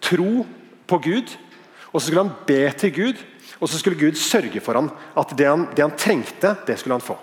tro 0.03 0.43
på 0.85 0.99
Gud, 1.07 1.31
og 1.89 2.01
så 2.01 2.05
skulle 2.09 2.25
han 2.27 2.35
be 2.45 2.61
til 2.77 2.93
Gud. 2.93 3.23
Og 3.63 3.69
så 3.71 3.79
skulle 3.79 3.99
Gud 3.99 4.19
sørge 4.19 4.59
for 4.61 4.75
ham 4.75 4.91
at 5.15 5.31
det 5.39 5.47
han, 5.47 5.69
det 5.71 5.85
han 5.85 5.95
trengte, 5.97 6.57
det 6.67 6.75
skulle 6.79 6.99
han 6.99 7.05
få. 7.05 7.15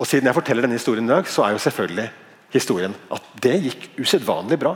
Og 0.00 0.06
Siden 0.06 0.30
jeg 0.30 0.38
forteller 0.38 0.64
denne 0.64 0.78
historien 0.78 1.04
i 1.04 1.12
dag, 1.12 1.26
så 1.28 1.44
er 1.44 1.56
jo 1.56 1.64
selvfølgelig 1.66 2.06
historien 2.52 2.94
at 3.12 3.26
det 3.42 3.56
gikk 3.64 3.88
usedvanlig 4.00 4.58
bra. 4.60 4.74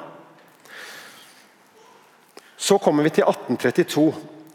Så 2.57 2.79
kommer 2.79 3.05
vi 3.05 3.13
til 3.13 3.27
1832. 3.27 4.07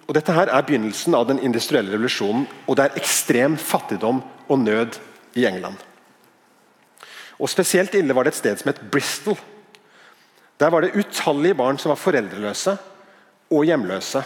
og 0.07 0.15
Dette 0.17 0.33
her 0.33 0.49
er 0.49 0.65
begynnelsen 0.65 1.13
av 1.13 1.27
den 1.29 1.41
industrielle 1.45 1.93
revolusjonen. 1.93 2.47
og 2.65 2.75
Det 2.75 2.87
er 2.87 2.97
ekstrem 2.97 3.57
fattigdom 3.57 4.23
og 4.47 4.59
nød 4.59 4.97
i 5.37 5.45
England. 5.45 5.77
Og 7.39 7.49
Spesielt 7.49 7.93
ille 7.95 8.15
var 8.15 8.25
det 8.25 8.33
et 8.33 8.39
sted 8.41 8.59
som 8.59 8.71
het 8.71 8.81
Bristol. 8.91 9.37
Der 10.59 10.69
var 10.69 10.81
det 10.81 10.95
utallige 10.95 11.55
barn 11.55 11.77
som 11.77 11.93
var 11.93 12.01
foreldreløse 12.01 12.77
og 13.51 13.65
hjemløse. 13.65 14.23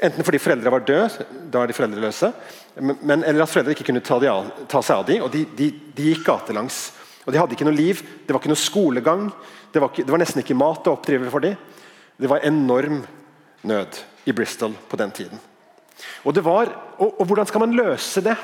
Enten 0.00 0.24
fordi 0.24 0.40
foreldre 0.40 0.72
var 0.72 0.86
døde, 0.88 1.26
da 1.52 1.60
er 1.60 1.68
de 1.68 1.76
foreldreløse, 1.76 2.32
men, 2.80 3.24
eller 3.24 3.42
at 3.44 3.48
foreldre 3.52 3.74
ikke 3.76 3.84
kunne 3.90 4.00
ta, 4.00 4.16
av, 4.32 4.48
ta 4.68 4.80
seg 4.82 4.96
av 4.96 5.06
dem. 5.06 5.22
og 5.22 5.30
de, 5.32 5.44
de, 5.58 5.68
de 5.96 6.08
gikk 6.08 6.24
gatelangs 6.24 6.80
og 7.30 7.34
De 7.34 7.38
hadde 7.38 7.54
ikke 7.54 7.66
noe 7.68 7.78
liv, 7.78 8.00
det 8.26 8.34
var 8.34 8.42
ikke 8.42 8.50
noe 8.50 8.58
skolegang, 8.58 9.28
det 9.70 9.78
var, 9.78 9.92
ikke, 9.92 10.02
det 10.02 10.10
var 10.10 10.18
nesten 10.18 10.42
ikke 10.42 10.58
mat 10.58 10.88
å 10.90 10.96
oppdrive 10.96 11.30
for 11.30 11.44
dem. 11.44 11.58
Det 12.18 12.28
var 12.28 12.42
enorm 12.44 13.04
nød 13.70 13.98
i 14.26 14.34
Bristol 14.34 14.74
på 14.90 14.98
den 14.98 15.12
tiden. 15.14 15.38
Og, 16.26 16.40
var, 16.42 16.72
og, 16.98 17.20
og 17.20 17.28
Hvordan 17.28 17.46
skal 17.46 17.62
man 17.62 17.76
løse 17.76 18.22
det? 18.24 18.34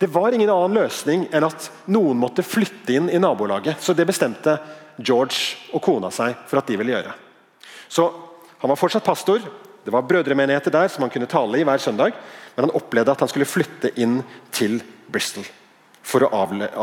Det 0.00 0.08
var 0.12 0.36
ingen 0.36 0.52
annen 0.52 0.82
løsning 0.82 1.24
enn 1.32 1.46
at 1.48 1.70
noen 1.92 2.20
måtte 2.20 2.44
flytte 2.44 2.92
inn 2.96 3.08
i 3.08 3.20
nabolaget. 3.20 3.80
Så 3.80 3.96
det 3.96 4.08
bestemte 4.08 4.58
George 5.00 5.72
og 5.72 5.80
kona 5.84 6.10
seg 6.12 6.36
for 6.50 6.60
at 6.60 6.68
de 6.68 6.76
ville 6.80 6.92
gjøre. 6.92 7.14
Så 7.88 8.10
Han 8.60 8.68
var 8.68 8.76
fortsatt 8.76 9.06
pastor, 9.06 9.40
det 9.86 9.92
var 9.94 10.04
brødremenigheter 10.04 10.74
der 10.74 10.90
som 10.92 11.06
han 11.06 11.12
kunne 11.14 11.24
tale 11.24 11.56
i 11.56 11.64
hver 11.64 11.80
søndag, 11.80 12.12
men 12.52 12.66
han 12.66 12.74
opplevde 12.76 13.14
at 13.14 13.24
han 13.24 13.30
skulle 13.32 13.48
flytte 13.48 13.88
inn 13.96 14.18
til 14.52 14.82
Bristol 15.08 15.48
for 16.02 16.24
å 16.24 16.32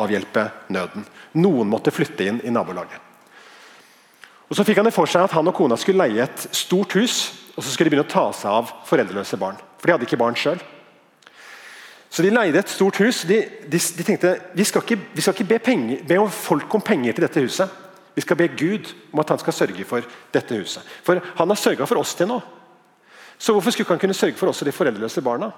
avhjelpe 0.04 0.48
nøden. 0.74 1.06
Noen 1.42 1.70
måtte 1.70 1.94
flytte 1.94 2.28
inn 2.28 2.40
i 2.44 2.54
nabolaget. 2.54 3.04
Og 4.48 4.56
Så 4.56 4.64
fikk 4.64 4.80
han 4.80 4.88
det 4.88 4.96
for 4.96 5.10
seg 5.10 5.26
at 5.28 5.36
han 5.36 5.48
og 5.50 5.56
kona 5.56 5.76
skulle 5.76 6.08
leie 6.08 6.24
et 6.24 6.48
stort 6.56 6.94
hus 6.96 7.48
og 7.58 7.64
så 7.66 7.74
skulle 7.74 7.90
de 7.90 7.96
begynne 7.96 8.06
å 8.06 8.12
ta 8.12 8.28
seg 8.38 8.54
av 8.54 8.74
foreldreløse 8.86 9.38
barn. 9.42 9.58
For 9.82 9.90
de 9.90 9.96
hadde 9.96 10.06
ikke 10.06 10.20
barn 10.22 10.38
sjøl. 10.38 10.60
Så 12.14 12.24
de 12.24 12.30
leide 12.32 12.62
et 12.62 12.70
stort 12.70 13.00
hus. 13.02 13.24
De, 13.28 13.40
de, 13.66 13.80
de 13.98 14.06
tenkte 14.06 14.36
vi 14.56 14.66
skal 14.68 14.86
ikke, 14.86 15.00
vi 15.16 15.26
skal 15.26 15.34
ikke 15.34 15.50
be, 15.50 15.58
penger, 15.66 16.04
be 16.08 16.20
folk 16.32 16.78
om 16.78 16.86
penger 16.86 17.18
til 17.18 17.26
dette 17.26 17.44
huset. 17.44 17.74
Vi 18.18 18.24
skal 18.26 18.38
be 18.38 18.50
Gud 18.54 18.92
om 19.12 19.22
at 19.22 19.34
han 19.34 19.42
skal 19.42 19.58
sørge 19.58 19.86
for 19.90 20.06
dette 20.34 20.62
huset. 20.62 20.86
For 21.06 21.22
han 21.42 21.54
har 21.54 21.60
sørga 21.60 21.90
for 21.90 22.02
oss 22.02 22.14
til 22.18 22.30
nå. 22.30 22.38
Så 23.38 23.54
hvorfor 23.54 23.74
skulle 23.74 23.86
ikke 23.86 23.98
han 23.98 24.06
kunne 24.06 24.18
sørge 24.18 24.38
for 24.38 24.54
oss 24.54 24.62
og 24.62 24.70
de 24.70 24.78
foreldreløse 24.78 25.26
barna? 25.26 25.50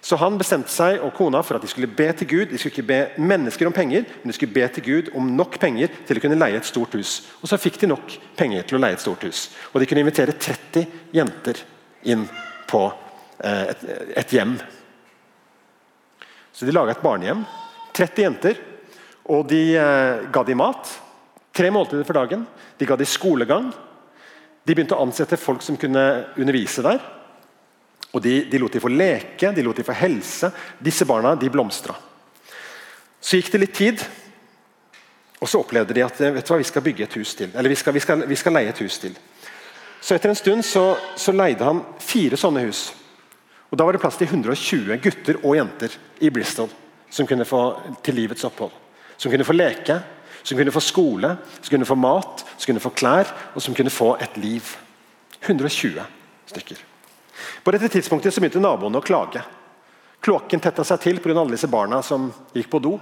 Så 0.00 0.18
han 0.20 0.36
bestemte 0.38 0.70
seg 0.70 1.00
og 1.02 1.14
kona 1.16 1.40
for 1.42 1.58
at 1.58 1.64
de 1.64 1.70
skulle 1.70 1.90
be 1.90 2.06
til 2.14 2.28
Gud. 2.30 2.50
De 2.50 2.58
skulle 2.60 2.74
ikke 2.74 2.88
be 2.88 3.22
mennesker 3.22 3.68
om 3.68 3.74
penger, 3.74 4.04
men 4.22 4.30
de 4.30 4.36
skulle 4.36 4.54
be 4.54 4.66
til 4.74 4.84
Gud 4.86 5.10
om 5.18 5.32
nok 5.38 5.58
penger 5.62 5.92
til 6.06 6.18
å 6.18 6.22
kunne 6.22 6.38
leie 6.38 6.58
et 6.60 6.68
stort 6.68 6.94
hus. 6.98 7.18
Og 7.40 7.50
så 7.50 7.58
fikk 7.60 7.80
de 7.82 7.90
nok 7.90 8.14
penger 8.38 8.68
til 8.68 8.78
å 8.78 8.82
leie 8.82 8.96
et 8.98 9.02
stort 9.02 9.24
hus. 9.26 9.48
Og 9.72 9.80
de 9.80 9.88
kunne 9.88 10.04
invitere 10.04 10.36
30 10.36 10.86
jenter 11.16 11.62
inn 12.06 12.26
på 12.70 12.84
eh, 13.40 13.72
et, 13.72 13.84
et, 14.22 14.36
hjem. 14.36 14.54
Så 16.54 16.68
de 16.68 16.76
laga 16.76 16.94
et 16.94 17.02
barnehjem. 17.02 17.42
30 17.96 18.28
jenter. 18.28 18.62
Og 19.32 19.48
de 19.50 19.62
eh, 19.80 20.28
ga 20.32 20.44
dem 20.46 20.62
mat. 20.62 20.92
Tre 21.56 21.72
måltider 21.72 22.06
for 22.06 22.20
dagen. 22.20 22.46
De 22.78 22.86
ga 22.86 22.98
dem 23.00 23.10
skolegang. 23.10 23.72
De 24.66 24.74
begynte 24.74 24.94
å 24.98 25.02
ansette 25.02 25.38
folk 25.40 25.62
som 25.64 25.78
kunne 25.80 26.06
undervise 26.36 26.84
der. 26.84 27.02
Og 28.16 28.22
de, 28.24 28.46
de, 28.48 28.58
lot 28.60 28.72
de 28.72 28.80
få 28.80 28.88
leke, 28.88 29.50
de 29.52 29.64
lot 29.64 29.76
de 29.76 29.84
få 29.84 29.94
helse. 29.96 30.48
Disse 30.80 31.04
barna 31.08 31.34
de 31.36 31.50
blomstra. 31.52 31.92
Så 33.20 33.36
gikk 33.36 33.50
det 33.52 33.60
litt 33.60 33.74
tid, 33.76 34.04
og 35.42 35.50
så 35.50 35.60
opplevde 35.60 35.92
de 35.96 36.04
at 36.04 36.20
vet 36.20 36.46
du 36.46 36.52
hva, 36.52 36.60
vi 36.62 36.68
skal 36.68 36.84
bygge 36.84 37.04
et 37.04 37.16
hus 37.18 37.34
til. 37.36 37.50
Eller 37.52 37.72
vi 37.72 37.76
skal, 37.76 37.92
vi 37.92 38.00
skal, 38.00 38.24
vi 38.28 38.38
skal 38.40 38.56
leie 38.56 38.72
et 38.72 38.80
hus 38.80 38.96
til. 39.02 39.18
Så 40.00 40.16
Etter 40.16 40.32
en 40.32 40.38
stund 40.38 40.64
så, 40.64 40.86
så, 41.18 41.34
leide 41.34 41.66
han 41.66 41.82
fire 42.00 42.38
sånne 42.40 42.64
hus. 42.64 42.88
Og 43.68 43.76
Da 43.76 43.84
var 43.84 43.92
det 43.92 44.00
plass 44.00 44.16
til 44.16 44.30
120 44.30 44.96
gutter 45.02 45.40
og 45.42 45.56
jenter 45.58 45.96
i 46.22 46.30
Bristol 46.32 46.70
som 47.10 47.28
kunne 47.28 47.44
få 47.48 47.62
til 48.06 48.16
livets 48.16 48.46
opphold. 48.48 48.72
Som 49.18 49.32
kunne 49.32 49.44
få 49.44 49.56
leke, 49.56 49.98
som 50.42 50.56
kunne 50.56 50.72
få 50.72 50.80
skole, 50.84 51.36
som 51.60 51.74
kunne 51.74 51.88
få 51.88 51.98
mat, 51.98 52.44
som 52.56 52.70
kunne 52.70 52.84
få 52.86 52.94
klær 52.96 53.32
og 53.52 53.62
som 53.62 53.74
kunne 53.76 53.92
få 53.92 54.14
et 54.22 54.40
liv. 54.40 54.76
120 55.42 56.04
stykker. 56.46 56.95
På 57.62 57.74
dette 57.74 57.88
tidspunktet 57.92 58.34
så 58.34 58.42
begynte 58.42 58.62
naboene 58.62 59.00
å 59.00 59.04
klage. 59.04 59.42
Kloakken 60.24 60.62
tetta 60.62 60.84
seg 60.84 61.00
til 61.02 61.20
pga. 61.20 61.38
alle 61.38 61.54
disse 61.54 61.70
barna 61.70 62.02
som 62.02 62.32
gikk 62.54 62.70
på 62.70 62.82
do. 62.82 62.98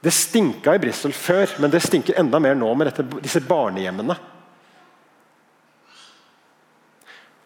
Det 0.00 0.12
stinka 0.12 0.74
i 0.74 0.78
Bristol 0.78 1.12
før, 1.12 1.48
men 1.60 1.70
det 1.70 1.80
stinker 1.80 2.18
enda 2.20 2.40
mer 2.40 2.54
nå 2.54 2.74
med 2.74 2.90
dette, 2.90 3.06
disse 3.24 3.40
barnehjemmene. 3.40 4.16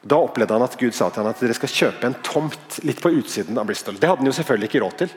Da 0.08 0.16
opplevde 0.16 0.54
han 0.54 0.64
at 0.64 0.76
Gud 0.78 0.94
sa 0.94 1.10
til 1.10 1.22
han 1.22 1.30
at 1.30 1.40
dere 1.42 1.54
skal 1.58 1.74
kjøpe 1.74 2.06
en 2.08 2.16
tomt 2.24 2.78
litt 2.86 3.02
på 3.02 3.12
utsiden 3.18 3.58
av 3.58 3.66
Bristol. 3.68 3.98
Det 3.98 4.08
hadde 4.08 4.22
han 4.22 4.30
jo 4.30 4.36
selvfølgelig 4.38 4.70
ikke 4.70 4.82
råd 4.84 4.96
til. 5.02 5.14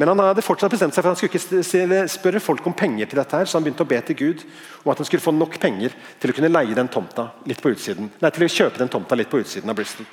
Men 0.00 0.08
han 0.08 0.22
hadde 0.24 0.44
fortsatt 0.44 0.72
bestemt 0.72 0.94
seg 0.96 1.04
for 1.04 1.12
han 1.12 1.18
skulle 1.18 1.36
ikke 1.36 2.04
spørre 2.08 2.40
folk 2.40 2.66
om 2.68 2.76
penger 2.76 3.10
til 3.10 3.20
dette, 3.20 3.36
her, 3.36 3.48
så 3.48 3.58
han 3.58 3.66
begynte 3.66 3.84
å 3.84 3.90
be 3.90 3.98
til 4.08 4.16
Gud 4.16 4.44
om 4.82 4.92
at 4.92 5.02
han 5.02 5.08
skulle 5.08 5.24
få 5.24 5.34
nok 5.36 5.58
penger 5.60 5.92
til 6.22 6.32
å 6.32 6.36
kunne 6.36 6.52
leie 6.52 6.76
den 6.78 6.88
tomta 6.92 7.28
litt 7.48 7.60
på 7.60 7.74
utsiden. 7.74 8.08
Nei, 8.22 8.32
til 8.32 8.46
å 8.46 8.52
kjøpe 8.54 8.80
den 8.80 8.92
tomta 8.92 9.18
litt 9.18 9.30
på 9.32 9.42
utsiden 9.42 9.72
av 9.72 9.76
Bristol. 9.76 10.08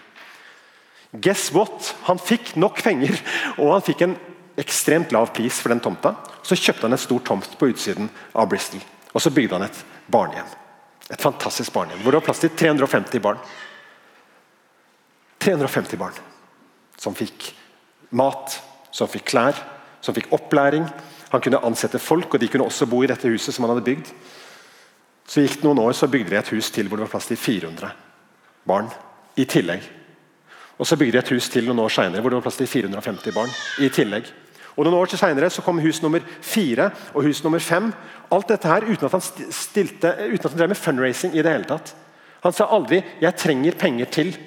Guess 1.23 1.47
what? 1.55 1.93
Han 2.09 2.19
fikk 2.21 2.53
nok 2.59 2.83
penger, 2.85 3.15
og 3.57 3.71
han 3.77 3.85
fikk 3.85 4.03
en 4.05 4.17
ekstremt 4.59 5.13
lav 5.15 5.31
pris 5.33 5.61
for 5.63 5.71
den 5.73 5.81
tomta. 5.83 6.13
Så 6.43 6.57
kjøpte 6.59 6.85
han 6.85 6.95
en 6.97 7.01
stor 7.01 7.23
tomt 7.25 7.55
på 7.57 7.71
utsiden 7.71 8.11
av 8.35 8.49
Bristol. 8.51 8.83
Og 9.13 9.23
så 9.23 9.31
bygde 9.33 9.57
han 9.57 9.65
et 9.65 9.83
barnehjem. 10.11 10.51
Et 11.09 11.21
fantastisk 11.21 11.73
barnehjem 11.73 12.03
hvor 12.03 12.13
det 12.13 12.19
var 12.19 12.27
plass 12.27 12.43
til 12.43 12.51
350 12.53 13.23
barn. 13.23 13.39
350 15.39 15.97
barn 15.97 16.17
som 16.99 17.15
fikk 17.15 17.53
mat, 18.19 18.57
som 18.91 19.07
fikk 19.07 19.29
klær, 19.31 19.57
som 20.01 20.15
fikk 20.15 20.31
opplæring. 20.35 20.85
Han 21.29 21.41
kunne 21.41 21.61
ansette 21.65 21.99
folk, 21.99 22.33
og 22.33 22.41
de 22.41 22.47
kunne 22.47 22.65
også 22.65 22.87
bo 22.89 23.03
i 23.03 23.09
dette 23.09 23.29
huset 23.29 23.53
som 23.53 23.65
han 23.65 23.75
hadde 23.75 23.85
bygd. 23.85 24.11
Så 25.29 25.43
gikk 25.43 25.59
det 25.59 25.67
noen 25.67 25.83
år, 25.83 25.93
så 25.93 26.09
bygde 26.09 26.33
de 26.33 26.39
et 26.39 26.51
hus 26.55 26.71
til 26.73 26.87
hvor 26.89 26.97
det 26.97 27.05
var 27.05 27.13
plass 27.13 27.29
til 27.29 27.37
400 27.37 27.91
barn 28.65 28.89
i 29.37 29.45
tillegg. 29.45 29.83
Og 30.79 30.87
Så 30.87 30.95
bygde 30.95 31.11
de 31.11 31.17
et 31.19 31.33
hus 31.35 31.49
til 31.49 31.67
noen 31.67 31.83
år 31.83 31.91
senere 31.91 32.21
hvor 32.21 32.31
det 32.31 32.39
var 32.39 32.47
plass 32.47 32.57
til 32.57 32.67
450 32.67 33.35
barn. 33.35 33.49
i 33.79 33.89
tillegg. 33.89 34.25
Og 34.77 34.85
Noen 34.85 34.95
år 34.95 35.11
senere 35.11 35.49
så 35.51 35.61
kom 35.61 35.81
hus 35.83 36.01
nummer 36.01 36.23
fire 36.41 36.89
og 37.13 37.23
hus 37.23 37.43
nummer 37.43 37.59
fem. 37.59 37.91
Alt 38.31 38.47
dette 38.47 38.67
her 38.67 38.87
uten 38.87 39.05
at 39.05 39.11
han, 39.11 39.21
stilte, 39.51 40.15
uten 40.31 40.45
at 40.45 40.51
han 40.51 40.57
drev 40.57 40.71
med 40.71 40.79
fundraising 40.79 41.35
i 41.35 41.43
det 41.43 41.51
hele 41.51 41.67
tatt. 41.67 41.93
Han 42.43 42.53
sa 42.53 42.69
aldri 42.71 43.03
'jeg 43.21 43.35
trenger 43.35 43.71
penger 43.75 44.05
til', 44.05 44.37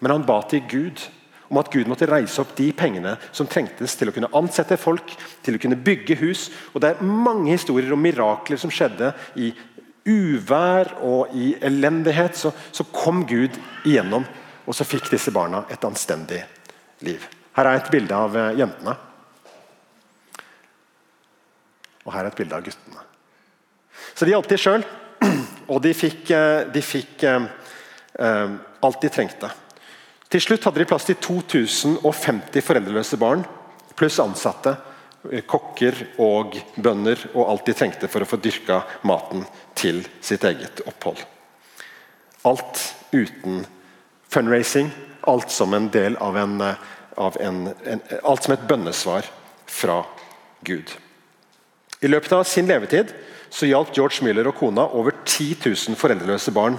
men 0.00 0.10
han 0.10 0.26
ba 0.26 0.42
til 0.48 0.62
Gud 0.68 1.08
om 1.50 1.58
at 1.58 1.70
Gud 1.72 1.88
måtte 1.90 2.06
reise 2.06 2.40
opp 2.42 2.52
de 2.58 2.68
pengene 2.76 3.16
som 3.34 3.48
trengtes 3.50 3.96
til 3.98 4.10
å 4.10 4.14
kunne 4.14 4.30
ansette 4.38 4.78
folk, 4.78 5.16
til 5.42 5.58
å 5.58 5.62
kunne 5.62 5.78
bygge 5.78 6.16
hus. 6.22 6.48
Og 6.74 6.80
Det 6.80 6.92
er 6.92 7.02
mange 7.02 7.50
historier 7.50 7.90
om 7.92 8.02
mirakler 8.02 8.60
som 8.60 8.70
skjedde 8.70 9.10
i 9.34 9.50
uvær 10.06 10.94
og 11.02 11.34
i 11.34 11.56
elendighet. 11.60 12.38
Så, 12.38 12.54
så 12.70 12.86
kom 12.94 13.24
Gud 13.26 13.58
igjennom 13.84 14.24
og 14.70 14.76
så 14.76 14.86
fikk 14.86 15.10
disse 15.10 15.32
barna 15.34 15.64
et 15.72 15.84
anstendig 15.86 16.44
liv. 17.02 17.24
Her 17.56 17.66
er 17.66 17.80
et 17.80 17.90
bilde 17.90 18.14
av 18.14 18.36
eh, 18.38 18.52
jentene. 18.60 18.94
Og 22.06 22.12
her 22.14 22.22
er 22.22 22.30
et 22.30 22.38
bilde 22.38 22.54
av 22.54 22.62
guttene. 22.64 23.02
Så 24.14 24.26
de 24.26 24.34
hjalp 24.36 24.46
til 24.50 24.60
sjøl, 24.62 24.86
og 25.72 25.82
de 25.82 25.94
fikk, 25.96 26.30
eh, 26.36 26.68
de 26.70 26.84
fikk 26.84 27.26
eh, 27.26 27.48
alt 28.86 29.02
de 29.02 29.10
trengte. 29.10 29.50
Til 30.30 30.42
slutt 30.44 30.62
hadde 30.62 30.78
de 30.78 30.86
plass 30.86 31.08
til 31.08 31.18
2050 31.18 32.62
foreldreløse 32.62 33.18
barn, 33.18 33.42
pluss 33.98 34.20
ansatte, 34.22 34.76
kokker 35.50 35.96
og 36.22 36.54
bønder 36.80 37.26
og 37.34 37.50
alt 37.50 37.66
de 37.66 37.74
trengte 37.76 38.08
for 38.08 38.22
å 38.24 38.28
få 38.28 38.38
dyrka 38.40 38.78
maten 39.04 39.42
til 39.76 40.04
sitt 40.24 40.46
eget 40.46 40.80
opphold. 40.86 41.18
Alt 42.46 42.84
uten 43.12 43.64
fundraising, 44.30 44.88
alt 45.28 45.50
som 45.52 45.74
en 45.76 45.90
del 45.92 46.16
av 46.22 46.38
en, 46.40 46.56
av 47.20 47.36
en, 47.42 47.66
en 47.84 48.00
Alt 48.22 48.46
som 48.46 48.54
et 48.54 48.64
bønnesvar 48.70 49.26
fra 49.66 50.00
Gud. 50.64 50.94
I 52.00 52.08
løpet 52.08 52.32
av 52.32 52.46
sin 52.48 52.70
levetid 52.70 53.12
så 53.52 53.68
hjalp 53.68 53.90
George 53.96 54.24
Müller 54.24 54.46
og 54.48 54.56
kona 54.62 54.86
over 54.94 55.12
10 55.26 55.58
000 55.66 55.98
foreldreløse 56.00 56.54
barn 56.54 56.78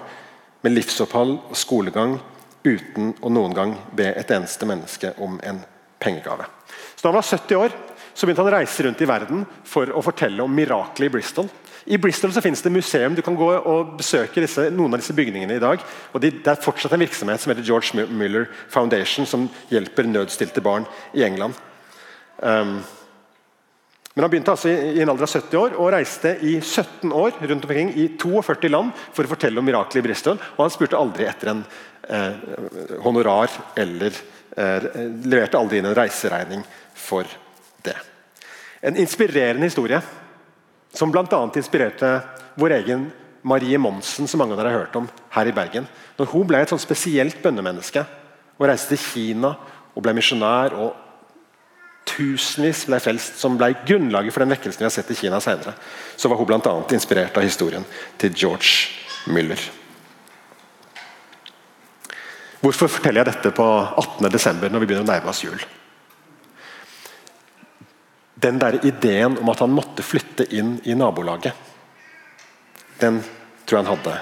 med 0.64 0.74
livsopphold 0.74 1.38
skolegang 1.58 2.16
uten 2.64 3.14
å 3.22 3.32
noen 3.34 3.56
gang 3.56 3.76
be 3.96 4.12
et 4.14 4.32
eneste 4.32 4.68
menneske 4.70 5.14
om 5.22 5.40
en 5.44 5.64
pengegave. 6.02 6.46
Så 6.96 7.04
Da 7.04 7.10
han 7.10 7.20
var 7.20 7.28
70 7.28 7.56
år, 7.56 7.72
så 8.14 8.26
begynte 8.26 8.44
han 8.44 8.52
å 8.52 8.58
reise 8.58 8.84
rundt 8.84 9.02
i 9.02 9.10
verden 9.10 9.46
for 9.64 9.90
å 9.90 10.04
fortelle 10.04 10.44
om 10.44 10.54
miraklet 10.54 11.08
i 11.08 11.14
Bristol. 11.14 11.50
I 11.86 11.98
Bristol 11.98 12.34
så 12.34 12.44
finnes 12.44 12.62
det 12.62 12.70
museum. 12.70 13.16
Du 13.16 13.24
kan 13.26 13.36
gå 13.36 13.48
og 13.58 13.96
besøke 13.98 14.44
disse, 14.44 14.68
noen 14.70 14.94
av 14.94 15.02
disse 15.02 15.16
bygningene 15.18 15.58
i 15.58 15.64
dag. 15.64 15.82
og 16.14 16.22
Det 16.22 16.46
er 16.46 16.62
fortsatt 16.62 16.94
en 16.94 17.02
virksomhet 17.02 17.42
som 17.42 17.52
heter 17.52 17.66
George 17.66 18.06
Muller 18.08 18.50
Foundation, 18.70 19.26
som 19.26 19.50
hjelper 19.72 20.06
nødstilte 20.06 20.62
barn 20.62 20.86
i 21.14 21.24
England. 21.26 21.58
Um, 22.38 22.82
men 24.14 24.24
Han 24.24 24.32
begynte 24.32 24.52
altså 24.52 24.70
i 24.70 25.00
en 25.02 25.10
alder 25.10 25.24
av 25.24 25.32
70 25.32 25.58
år 25.62 25.76
og 25.80 25.92
reiste 25.94 26.34
i 26.44 26.58
17 26.60 27.14
år 27.16 27.38
rundt 27.40 27.64
omkring 27.68 27.94
i 27.96 28.10
42 28.20 28.72
land 28.72 28.92
for 29.16 29.24
å 29.24 29.32
fortelle 29.32 29.62
om 29.62 29.66
mirakelet 29.66 30.02
i 30.02 30.08
Bristol. 30.10 30.42
og 30.58 30.66
Han 30.66 30.74
spurte 30.74 31.00
aldri 31.00 31.28
etter 31.30 31.54
en 31.54 31.62
eh, 32.10 32.98
honorar 33.06 33.56
eller 33.80 34.12
eh, 34.12 34.90
leverte 35.24 35.60
aldri 35.60 35.80
inn 35.80 35.88
en 35.88 35.96
reiseregning 35.96 36.66
for 36.92 37.30
det. 37.88 37.96
En 38.84 39.00
inspirerende 39.00 39.70
historie 39.70 40.02
som 40.92 41.12
bl.a. 41.12 41.42
inspirerte 41.56 42.12
vår 42.60 42.82
egen 42.82 43.08
Marie 43.48 43.80
Monsen, 43.80 44.28
som 44.28 44.42
mange 44.44 44.58
av 44.58 44.60
dere 44.60 44.74
har 44.74 44.84
hørt 44.84 44.98
om 45.00 45.08
her 45.38 45.48
i 45.48 45.56
Bergen. 45.56 45.88
Når 46.20 46.34
hun 46.34 46.50
ble 46.50 46.60
et 46.62 46.74
sånn 46.74 46.84
spesielt 46.84 47.40
bønnemenneske 47.42 48.04
og 48.60 48.68
reiste 48.68 48.98
til 48.98 49.06
Kina 49.06 49.56
og 49.96 50.04
ble 50.04 50.14
misjonær 50.20 50.76
og 50.78 51.01
tusenvis 52.08 52.86
ble 52.90 53.00
frelst, 53.02 53.38
som 53.40 53.58
ble 53.60 53.72
grunnlaget 53.88 54.34
for 54.34 54.44
den 54.44 54.54
vekkelsen 54.54 54.84
vi 54.84 54.88
har 54.88 54.94
sett 54.94 55.12
i 55.14 55.18
Kina 55.18 55.40
senere, 55.44 55.74
så 56.16 56.30
var 56.30 56.40
hun 56.40 56.50
bl.a. 56.50 56.74
inspirert 56.94 57.38
av 57.38 57.46
historien 57.46 57.86
til 58.22 58.34
George 58.36 59.32
Müller. 59.32 59.62
Hvorfor 62.62 62.92
forteller 62.94 63.24
jeg 63.24 63.32
dette 63.32 63.54
på 63.58 63.66
18.12. 63.66 64.68
når 64.70 64.84
vi 64.84 64.90
begynner 64.90 65.06
å 65.06 65.10
nærme 65.10 65.32
oss 65.34 65.42
jul? 65.44 65.62
Den 68.42 68.60
der 68.62 68.80
ideen 68.86 69.38
om 69.42 69.50
at 69.54 69.62
han 69.62 69.74
måtte 69.74 70.06
flytte 70.06 70.46
inn 70.54 70.76
i 70.86 70.98
nabolaget, 70.98 71.54
den 73.02 73.22
tror 73.66 73.80
jeg 73.80 73.86
han 73.86 73.94
hadde 73.96 74.16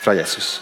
fra 0.00 0.14
Jesus. 0.18 0.56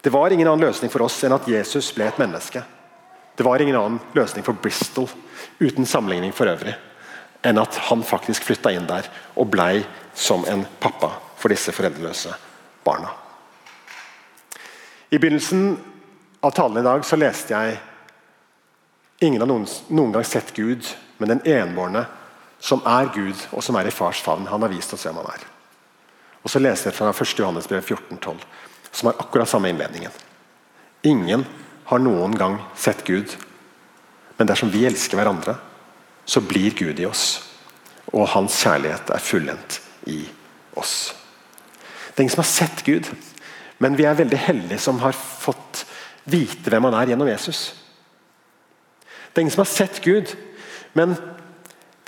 Det 0.00 0.12
var 0.12 0.32
ingen 0.32 0.48
annen 0.48 0.68
løsning 0.68 0.92
for 0.92 1.04
oss 1.04 1.18
enn 1.24 1.36
at 1.36 1.48
Jesus 1.48 1.90
ble 1.92 2.06
et 2.08 2.20
menneske. 2.20 2.62
Det 3.38 3.44
var 3.46 3.62
ingen 3.62 3.76
annen 3.78 4.00
løsning 4.18 4.42
for 4.42 4.58
Bristol, 4.58 5.06
uten 5.62 5.86
sammenligning 5.86 6.32
for 6.34 6.50
øvrig, 6.50 6.74
enn 7.46 7.60
at 7.62 7.76
han 7.86 8.02
faktisk 8.02 8.48
flytta 8.48 8.72
inn 8.74 8.88
der 8.88 9.06
og 9.38 9.52
blei 9.52 9.84
som 10.18 10.42
en 10.50 10.64
pappa 10.82 11.12
for 11.38 11.54
disse 11.54 11.70
foreldreløse 11.70 12.34
barna. 12.82 13.12
I 15.14 15.20
begynnelsen 15.22 15.76
av 16.42 16.50
talen 16.56 16.82
i 16.82 16.86
dag 16.88 17.06
så 17.06 17.18
leste 17.20 17.54
jeg 17.54 17.78
Ingen 19.18 19.42
har 19.42 19.48
noen, 19.50 19.64
noen 19.90 20.12
gang 20.14 20.22
sett 20.26 20.52
Gud, 20.54 20.86
men 21.18 21.32
den 21.32 21.40
enbårne 21.42 22.04
som 22.62 22.82
er 22.86 23.08
Gud, 23.14 23.38
og 23.50 23.64
som 23.66 23.74
er 23.78 23.88
i 23.88 23.94
fars 23.94 24.20
favn. 24.22 24.46
Han 24.46 24.62
har 24.62 24.70
vist 24.70 24.92
oss 24.94 25.06
hvem 25.06 25.18
han 25.18 25.30
er. 25.32 25.46
Og 26.42 26.50
Så 26.50 26.62
leser 26.62 26.90
jeg 26.90 26.94
fra 26.94 27.10
1. 27.10 27.32
Johannes 27.38 27.66
brev 27.66 27.82
14,12, 27.82 28.44
som 28.92 29.10
har 29.10 29.18
akkurat 29.18 29.50
samme 29.50 29.72
innledningen. 29.72 30.14
Ingen 31.02 31.42
har 31.88 32.02
noen 32.04 32.34
gang 32.36 32.58
sett 32.76 33.04
Gud. 33.06 33.32
Men 34.36 34.48
dersom 34.50 34.70
vi 34.72 34.84
elsker 34.86 35.18
hverandre, 35.18 35.56
så 36.28 36.42
blir 36.44 36.76
Gud 36.76 37.00
i 37.00 37.06
oss. 37.08 37.40
Og 38.12 38.28
hans 38.34 38.60
kjærlighet 38.60 39.08
er 39.14 39.24
fullendt 39.24 39.80
i 40.08 40.20
oss. 40.76 41.14
Det 42.12 42.20
er 42.20 42.26
ingen 42.26 42.34
som 42.34 42.44
har 42.44 42.50
sett 42.50 42.84
Gud, 42.84 43.08
men 43.78 43.96
vi 43.96 44.04
er 44.08 44.18
veldig 44.18 44.40
heldige 44.42 44.82
som 44.82 45.00
har 45.00 45.16
fått 45.16 45.84
vite 46.28 46.68
hvem 46.68 46.88
han 46.90 46.98
er 46.98 47.12
gjennom 47.12 47.30
Jesus. 47.30 47.72
Det 49.32 49.40
er 49.40 49.46
ingen 49.46 49.54
som 49.54 49.64
har 49.64 49.72
sett 49.72 50.00
Gud, 50.04 50.34
men 50.98 51.16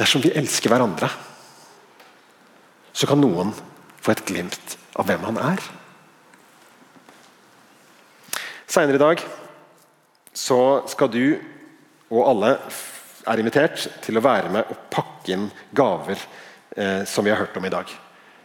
dersom 0.01 0.25
vi 0.25 0.33
elsker 0.37 0.73
hverandre, 0.73 1.09
så 2.93 3.07
kan 3.09 3.21
noen 3.23 3.55
få 4.03 4.13
et 4.13 4.25
glimt 4.29 4.77
av 4.99 5.09
hvem 5.09 5.25
han 5.31 5.39
er. 5.55 5.69
Seinere 8.71 8.99
i 8.99 9.03
dag 9.03 9.23
så 10.33 10.61
skal 10.91 11.11
du 11.13 11.25
og 12.11 12.27
alle 12.27 12.55
er 13.31 13.41
invitert 13.41 13.87
til 14.03 14.19
å 14.19 14.25
være 14.25 14.51
med 14.53 14.71
og 14.71 14.87
pakke 14.91 15.35
inn 15.35 15.49
gaver 15.77 16.19
eh, 16.19 17.03
som 17.07 17.27
vi 17.27 17.33
har 17.33 17.39
hørt 17.43 17.59
om 17.61 17.67
i 17.67 17.73
dag. 17.73 17.91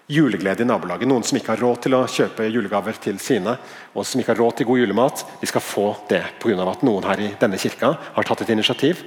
Juleglede 0.05 0.61
i 0.61 0.67
nabolaget. 0.69 1.09
Noen 1.09 1.25
som 1.25 1.39
ikke 1.39 1.55
har 1.55 1.63
råd 1.63 1.79
til 1.81 1.95
å 1.97 2.03
kjøpe 2.05 2.45
julegaver 2.51 2.99
til 3.01 3.17
sine, 3.21 3.55
og 3.97 4.05
som 4.05 4.21
ikke 4.21 4.35
har 4.35 4.41
råd 4.43 4.59
til 4.59 4.69
god 4.69 4.81
julemat, 4.83 5.23
de 5.41 5.49
skal 5.49 5.65
få 5.65 5.87
det 6.11 6.21
pga. 6.43 6.59
at 6.69 6.85
noen 6.85 7.07
her 7.09 7.23
i 7.23 7.31
denne 7.41 7.57
kirka 7.57 7.95
har 8.13 8.27
tatt 8.27 8.45
et 8.45 8.53
initiativ. 8.53 9.01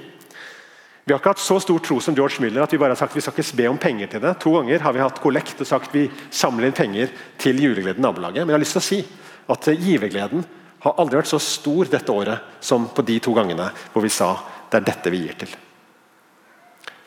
Vi 1.05 1.13
har 1.13 1.21
ikke 1.21 1.31
hatt 1.31 1.41
så 1.41 1.57
stor 1.63 1.79
tro 1.79 2.01
som 2.03 2.13
George 2.13 2.43
Miller 2.43 2.61
at 2.61 2.73
vi 2.73 2.77
bare 2.77 2.93
har 2.93 2.99
sagt 2.99 3.15
vi 3.15 3.21
skal 3.21 3.33
ikke 3.33 3.57
be 3.57 3.69
om 3.69 3.79
penger 3.79 4.11
til 4.11 4.21
det. 4.21 4.35
To 4.43 4.51
ganger 4.59 4.83
har 4.83 4.93
vi 4.93 5.01
hatt 5.01 5.21
kollekt 5.23 5.61
og 5.63 5.65
sagt 5.65 5.95
vi 5.95 6.09
samler 6.29 6.67
inn 6.67 6.75
penger 6.75 7.09
til 7.39 7.57
julegleden 7.63 8.03
i 8.03 8.05
nabolaget. 8.05 8.43
Men 8.43 8.51
jeg 8.53 8.59
har 8.59 8.65
lyst 8.65 8.77
til 8.77 8.83
å 8.83 8.89
si 8.89 8.99
at 9.49 9.71
givergleden 9.79 10.43
har 10.83 10.99
aldri 11.01 11.19
vært 11.19 11.31
så 11.31 11.39
stor 11.43 11.89
dette 11.91 12.13
året 12.13 12.63
som 12.63 12.87
på 12.95 13.03
de 13.07 13.17
to 13.23 13.33
gangene 13.35 13.67
hvor 13.93 14.05
vi 14.05 14.11
sa 14.13 14.31
det 14.69 14.79
er 14.79 14.87
dette 14.91 15.11
vi 15.11 15.23
gir 15.25 15.37
til. 15.39 15.55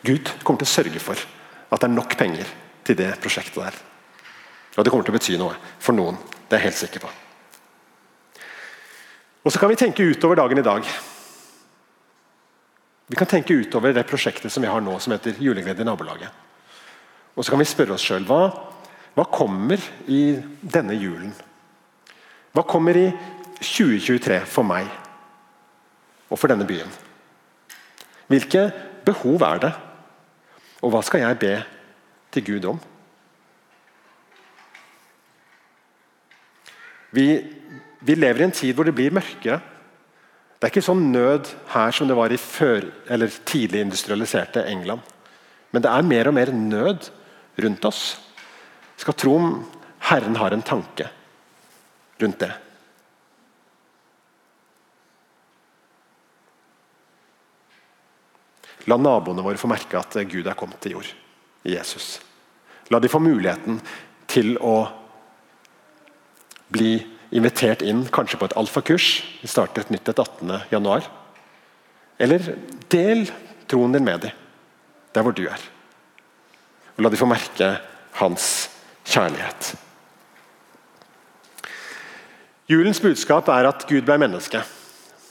Gud 0.02 0.32
kommer 0.42 0.62
til 0.62 0.68
å 0.68 0.74
sørge 0.74 1.02
for 1.02 1.18
at 1.72 1.80
det 1.80 1.88
er 1.88 1.94
nok 1.94 2.16
penger 2.18 2.48
til 2.84 2.98
det 2.98 3.12
prosjektet 3.22 3.62
der. 3.62 3.76
Og 4.76 4.84
det 4.84 4.92
kommer 4.92 5.06
til 5.06 5.14
å 5.14 5.18
bety 5.18 5.38
noe 5.40 5.56
for 5.80 5.96
noen. 5.96 6.18
Det 6.48 6.56
er 6.56 6.62
jeg 6.62 6.70
helt 6.70 6.80
sikker 6.80 7.04
på. 7.04 7.12
Og 9.42 9.52
Så 9.52 9.58
kan 9.58 9.70
vi 9.70 9.78
tenke 9.78 10.06
utover 10.06 10.38
dagen 10.38 10.58
i 10.58 10.66
dag. 10.66 10.86
Vi 13.06 13.16
kan 13.18 13.26
tenke 13.26 13.54
utover 13.54 13.92
det 13.92 14.06
prosjektet 14.08 14.52
som 14.52 14.62
vi 14.62 14.70
har 14.70 14.80
nå, 14.80 14.98
som 14.98 15.12
heter 15.12 15.38
Juleglede 15.38 15.82
i 15.82 15.86
nabolaget. 15.86 16.30
Og 17.34 17.44
så 17.44 17.52
kan 17.52 17.60
vi 17.60 17.66
spørre 17.68 17.96
oss 17.96 18.04
sjøl 18.04 18.26
hva, 18.28 18.42
hva 19.16 19.24
kommer 19.32 19.80
i 20.06 20.36
denne 20.60 20.94
julen? 20.96 21.32
Hva 22.52 22.64
kommer 22.68 22.96
i 22.96 23.06
2023 23.62 24.42
for 24.50 24.66
meg 24.66 24.90
og 26.28 26.38
for 26.38 26.50
denne 26.52 26.66
byen? 26.68 26.90
Hvilke 28.30 28.68
behov 29.06 29.42
er 29.46 29.62
det? 29.66 29.72
Og 30.82 30.92
hva 30.92 31.02
skal 31.06 31.22
jeg 31.22 31.38
be 31.42 31.52
til 32.34 32.46
Gud 32.46 32.68
om? 32.72 32.80
Vi, 37.12 37.26
vi 38.00 38.16
lever 38.16 38.40
i 38.40 38.48
en 38.48 38.56
tid 38.56 38.72
hvor 38.74 38.88
det 38.88 38.96
blir 38.96 39.14
mørkere. 39.14 39.60
Det 40.56 40.68
er 40.68 40.72
ikke 40.72 40.84
sånn 40.86 41.10
nød 41.12 41.50
her 41.74 41.94
som 41.94 42.08
det 42.08 42.16
var 42.16 42.32
i 42.32 42.40
før, 42.40 42.86
eller 43.10 43.40
tidlig 43.44 43.82
industrialiserte 43.82 44.64
England. 44.70 45.02
Men 45.74 45.84
det 45.84 45.90
er 45.90 46.06
mer 46.06 46.30
og 46.30 46.36
mer 46.36 46.52
nød 46.54 47.08
rundt 47.64 47.88
oss. 47.88 48.02
Vi 48.96 49.04
skal 49.04 49.16
tro 49.18 49.36
om 49.36 49.56
Herren 50.08 50.38
har 50.38 50.54
en 50.54 50.64
tanke 50.64 51.08
rundt 52.22 52.40
det. 52.40 52.52
La 58.90 58.98
naboene 58.98 59.44
våre 59.44 59.60
få 59.60 59.70
merke 59.70 60.00
at 60.00 60.16
Gud 60.28 60.46
er 60.46 60.58
kommet 60.58 60.80
til 60.82 60.96
jord 60.96 61.10
i 61.68 61.76
Jesus. 61.76 62.16
La 62.90 62.98
de 63.00 63.10
få 63.10 63.20
muligheten 63.22 63.78
til 64.30 64.56
å 64.58 64.88
bli 66.72 66.96
invitert 67.32 67.84
inn, 67.84 68.04
kanskje 68.12 68.40
på 68.40 68.48
et 68.48 68.56
alfakurs. 68.58 69.22
Vi 69.40 69.50
starter 69.50 69.84
et 69.84 69.92
nytt 69.92 70.08
et 70.10 70.20
18.1. 70.20 71.08
Eller 72.22 72.50
del 72.92 73.24
troen 73.70 73.94
din 73.94 74.04
med 74.04 74.26
dem, 74.26 74.36
der 75.14 75.24
hvor 75.24 75.36
du 75.36 75.46
er. 75.48 75.62
Og 76.96 77.04
la 77.04 77.12
de 77.12 77.20
få 77.20 77.28
merke 77.28 77.70
hans 78.18 78.68
kjærlighet. 79.08 79.72
Julens 82.68 83.00
budskap 83.02 83.48
er 83.52 83.68
at 83.68 83.86
Gud 83.88 84.04
ble 84.06 84.18
menneske. 84.20 84.60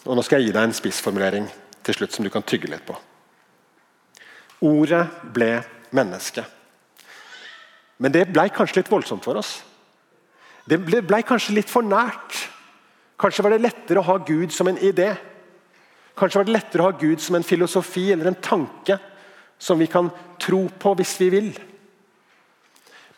Og 0.06 0.18
Nå 0.18 0.26
skal 0.26 0.42
jeg 0.42 0.50
gi 0.50 0.58
deg 0.58 0.68
en 0.68 0.76
spissformulering 0.76 1.48
til 1.86 1.98
slutt 1.98 2.18
som 2.18 2.26
du 2.26 2.34
kan 2.34 2.46
tygge 2.46 2.70
litt 2.70 2.86
på. 2.86 2.98
Ordet 4.62 5.06
ble 5.34 5.54
menneske. 5.96 6.44
Men 8.02 8.14
det 8.14 8.28
ble 8.34 8.48
kanskje 8.54 8.82
litt 8.82 8.92
voldsomt 8.92 9.26
for 9.26 9.38
oss. 9.42 9.60
Det 10.66 10.78
ble, 10.82 11.02
ble 11.06 11.22
kanskje 11.26 11.56
litt 11.58 11.70
for 11.70 11.86
nært. 11.86 12.38
Kanskje 13.22 13.46
var 13.46 13.54
det 13.54 13.64
lettere 13.66 14.02
å 14.02 14.08
ha 14.08 14.18
Gud 14.26 14.54
som 14.54 14.70
en 14.70 14.80
idé. 14.82 15.12
Kanskje 16.18 16.42
var 16.42 16.48
det 16.48 16.56
lettere 16.56 16.84
å 16.84 16.90
ha 16.90 16.98
Gud 16.98 17.22
som 17.22 17.38
en 17.38 17.46
filosofi 17.46 18.08
eller 18.14 18.32
en 18.32 18.42
tanke 18.42 18.98
som 19.62 19.78
vi 19.78 19.90
kan 19.90 20.10
tro 20.42 20.64
på 20.82 20.96
hvis 20.98 21.18
vi 21.22 21.30
vil. 21.34 21.52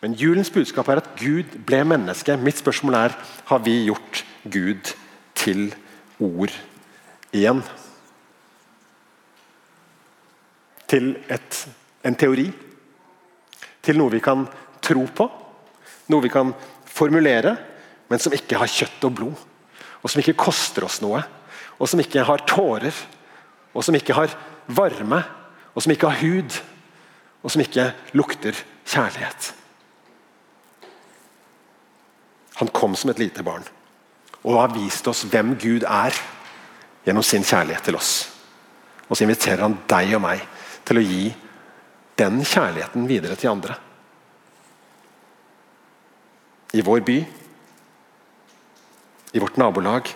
Men 0.04 0.16
julens 0.20 0.52
budskap 0.52 0.90
er 0.92 1.00
at 1.00 1.14
Gud 1.16 1.56
ble 1.64 1.80
menneske. 1.88 2.36
Mitt 2.36 2.60
spørsmål 2.60 2.98
er 2.98 3.16
har 3.48 3.64
vi 3.64 3.86
gjort 3.86 4.20
Gud 4.44 4.92
til 5.40 5.70
ord 6.20 6.52
igjen. 7.32 7.62
Til 10.90 11.14
et, 11.32 11.60
en 12.04 12.16
teori. 12.18 12.46
Til 13.84 13.98
noe 13.98 14.12
vi 14.12 14.22
kan 14.24 14.44
tro 14.84 15.06
på. 15.06 15.28
Noe 16.12 16.24
vi 16.24 16.32
kan 16.32 16.52
formulere, 16.94 17.54
men 18.10 18.20
som 18.20 18.34
ikke 18.36 18.58
har 18.60 18.70
kjøtt 18.70 19.06
og 19.08 19.16
blod. 19.16 19.44
Og 20.04 20.12
som 20.12 20.20
ikke 20.20 20.36
koster 20.38 20.84
oss 20.86 21.00
noe. 21.02 21.22
Og 21.80 21.88
som 21.90 22.00
ikke 22.02 22.26
har 22.28 22.44
tårer. 22.48 22.94
Og 23.74 23.84
som 23.84 23.96
ikke 23.96 24.16
har 24.16 24.32
varme. 24.68 25.22
Og 25.74 25.82
som 25.82 25.94
ikke 25.94 26.12
har 26.12 26.20
hud. 26.20 26.60
Og 27.42 27.52
som 27.52 27.64
ikke 27.64 27.90
lukter 28.12 28.56
kjærlighet. 28.84 29.54
Han 32.60 32.68
kom 32.68 32.94
som 32.96 33.10
et 33.10 33.18
lite 33.18 33.42
barn 33.42 33.64
og 34.44 34.60
har 34.60 34.74
vist 34.76 35.06
oss 35.08 35.24
hvem 35.24 35.54
Gud 35.60 35.86
er 35.88 36.16
gjennom 37.04 37.24
sin 37.24 37.44
kjærlighet 37.44 37.86
til 37.88 37.96
oss. 37.96 38.12
Og 39.08 39.16
så 39.16 39.24
inviterer 39.24 39.64
han 39.64 39.78
deg 39.88 40.14
og 40.16 40.22
meg 40.24 40.44
til 40.84 41.00
å 41.00 41.04
gi 41.04 41.24
den 42.20 42.42
kjærligheten 42.44 43.08
videre 43.10 43.36
til 43.38 43.52
andre. 43.54 43.76
I 46.74 46.82
vår 46.84 47.02
by, 47.06 47.18
i 49.34 49.42
vårt 49.42 49.58
nabolag 49.58 50.10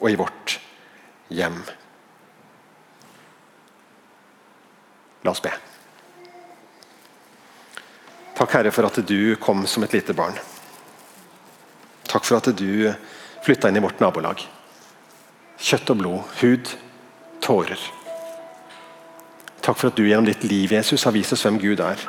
og 0.00 0.06
i 0.10 0.16
vårt 0.20 0.56
hjem. 1.32 1.60
La 5.24 5.34
oss 5.34 5.42
be. 5.44 5.52
Takk, 8.40 8.54
Herre, 8.56 8.72
for 8.72 8.88
at 8.88 8.96
du 9.04 9.36
kom 9.40 9.66
som 9.68 9.84
et 9.84 9.92
lite 9.98 10.16
barn. 10.16 10.38
Takk 12.08 12.24
for 12.24 12.40
at 12.40 12.48
du 12.56 12.88
flytta 13.44 13.68
inn 13.68 13.76
i 13.76 13.84
vårt 13.84 14.00
nabolag. 14.00 14.40
Kjøtt 15.60 15.92
og 15.92 16.00
blod, 16.00 16.36
hud, 16.40 16.72
tårer. 17.44 17.99
Takk 19.70 19.78
for 19.78 19.92
at 19.92 19.98
du 20.00 20.02
gjennom 20.02 20.26
ditt 20.26 20.42
liv 20.50 20.72
Jesus, 20.72 21.04
har 21.06 21.14
vist 21.14 21.30
oss 21.30 21.44
hvem 21.46 21.54
Gud 21.62 21.78
er. 21.78 22.00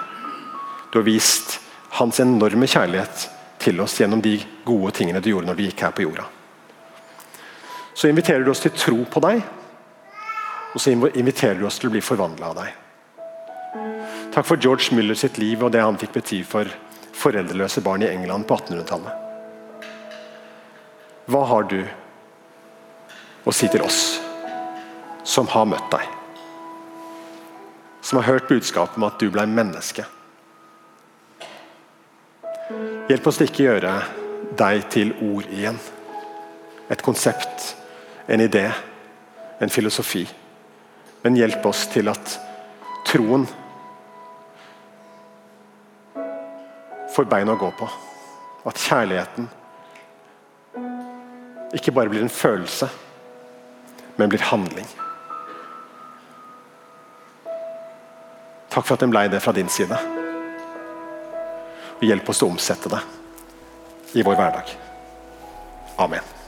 Du 0.90 0.96
har 0.98 1.04
vist 1.06 1.60
hans 1.94 2.18
enorme 2.24 2.66
kjærlighet 2.66 3.28
til 3.62 3.78
oss 3.84 4.00
gjennom 4.00 4.22
de 4.26 4.32
gode 4.66 4.90
tingene 4.98 5.20
du 5.22 5.28
gjorde 5.30 5.46
når 5.46 5.60
du 5.60 5.62
gikk 5.68 5.84
her 5.86 5.92
på 5.94 6.02
jorda. 6.08 6.24
Så 7.94 8.10
inviterer 8.10 8.42
du 8.42 8.50
oss 8.50 8.64
til 8.64 8.74
tro 8.74 9.04
på 9.06 9.22
deg, 9.22 9.44
og 10.74 10.82
så 10.82 10.96
inviterer 10.96 11.60
du 11.60 11.68
oss 11.68 11.78
til 11.78 11.92
å 11.92 11.94
bli 11.94 12.02
forvandla 12.02 12.50
av 12.50 12.58
deg. 12.64 12.72
Takk 14.34 14.48
for 14.48 14.58
George 14.58 14.98
Müller 14.98 15.20
sitt 15.22 15.38
liv 15.38 15.62
og 15.62 15.70
det 15.76 15.84
han 15.86 16.00
fikk 16.02 16.16
bety 16.16 16.40
for 16.42 16.66
foreldreløse 17.14 17.84
barn 17.86 18.02
i 18.02 18.10
England 18.10 18.48
på 18.50 18.58
1800-tallet. 18.58 19.86
Hva 21.30 21.44
har 21.54 21.70
du 21.70 21.78
å 23.46 23.54
si 23.54 23.70
til 23.70 23.86
oss 23.86 24.18
som 25.22 25.46
har 25.54 25.70
møtt 25.70 25.94
deg? 25.94 26.21
Som 28.12 28.18
har 28.18 28.24
hørt 28.24 28.48
budskapet 28.48 28.98
om 28.98 29.06
at 29.08 29.22
du 29.24 29.30
ble 29.32 29.46
menneske? 29.48 30.04
Hjelp 33.08 33.28
oss 33.30 33.38
til 33.40 33.48
ikke 33.48 33.64
gjøre 33.64 33.92
deg 34.60 34.82
til 34.92 35.14
ord 35.24 35.46
igjen. 35.48 35.78
Et 36.92 37.04
konsept, 37.06 37.70
en 38.28 38.44
idé, 38.44 38.66
en 39.64 39.72
filosofi. 39.72 40.26
Men 41.24 41.38
hjelp 41.40 41.64
oss 41.72 41.86
til 41.94 42.12
at 42.12 42.34
troen 43.08 43.46
får 47.16 47.30
bein 47.32 47.54
å 47.54 47.56
gå 47.64 47.70
på. 47.80 47.88
At 48.68 48.82
kjærligheten 48.90 49.48
ikke 51.80 51.96
bare 51.96 52.12
blir 52.12 52.28
en 52.28 52.36
følelse, 52.42 52.92
men 54.20 54.36
blir 54.36 54.44
handling. 54.52 54.92
Takk 58.72 58.88
for 58.88 58.96
at 58.96 59.04
den 59.04 59.12
ble 59.12 59.26
det 59.32 59.42
fra 59.44 59.54
din 59.56 59.70
side. 59.70 59.98
Og 62.00 62.06
hjelp 62.08 62.30
oss 62.32 62.40
til 62.42 62.48
å 62.48 62.54
omsette 62.56 62.92
det 62.92 63.02
i 64.16 64.24
vår 64.26 64.40
hverdag. 64.40 64.72
Amen. 66.02 66.41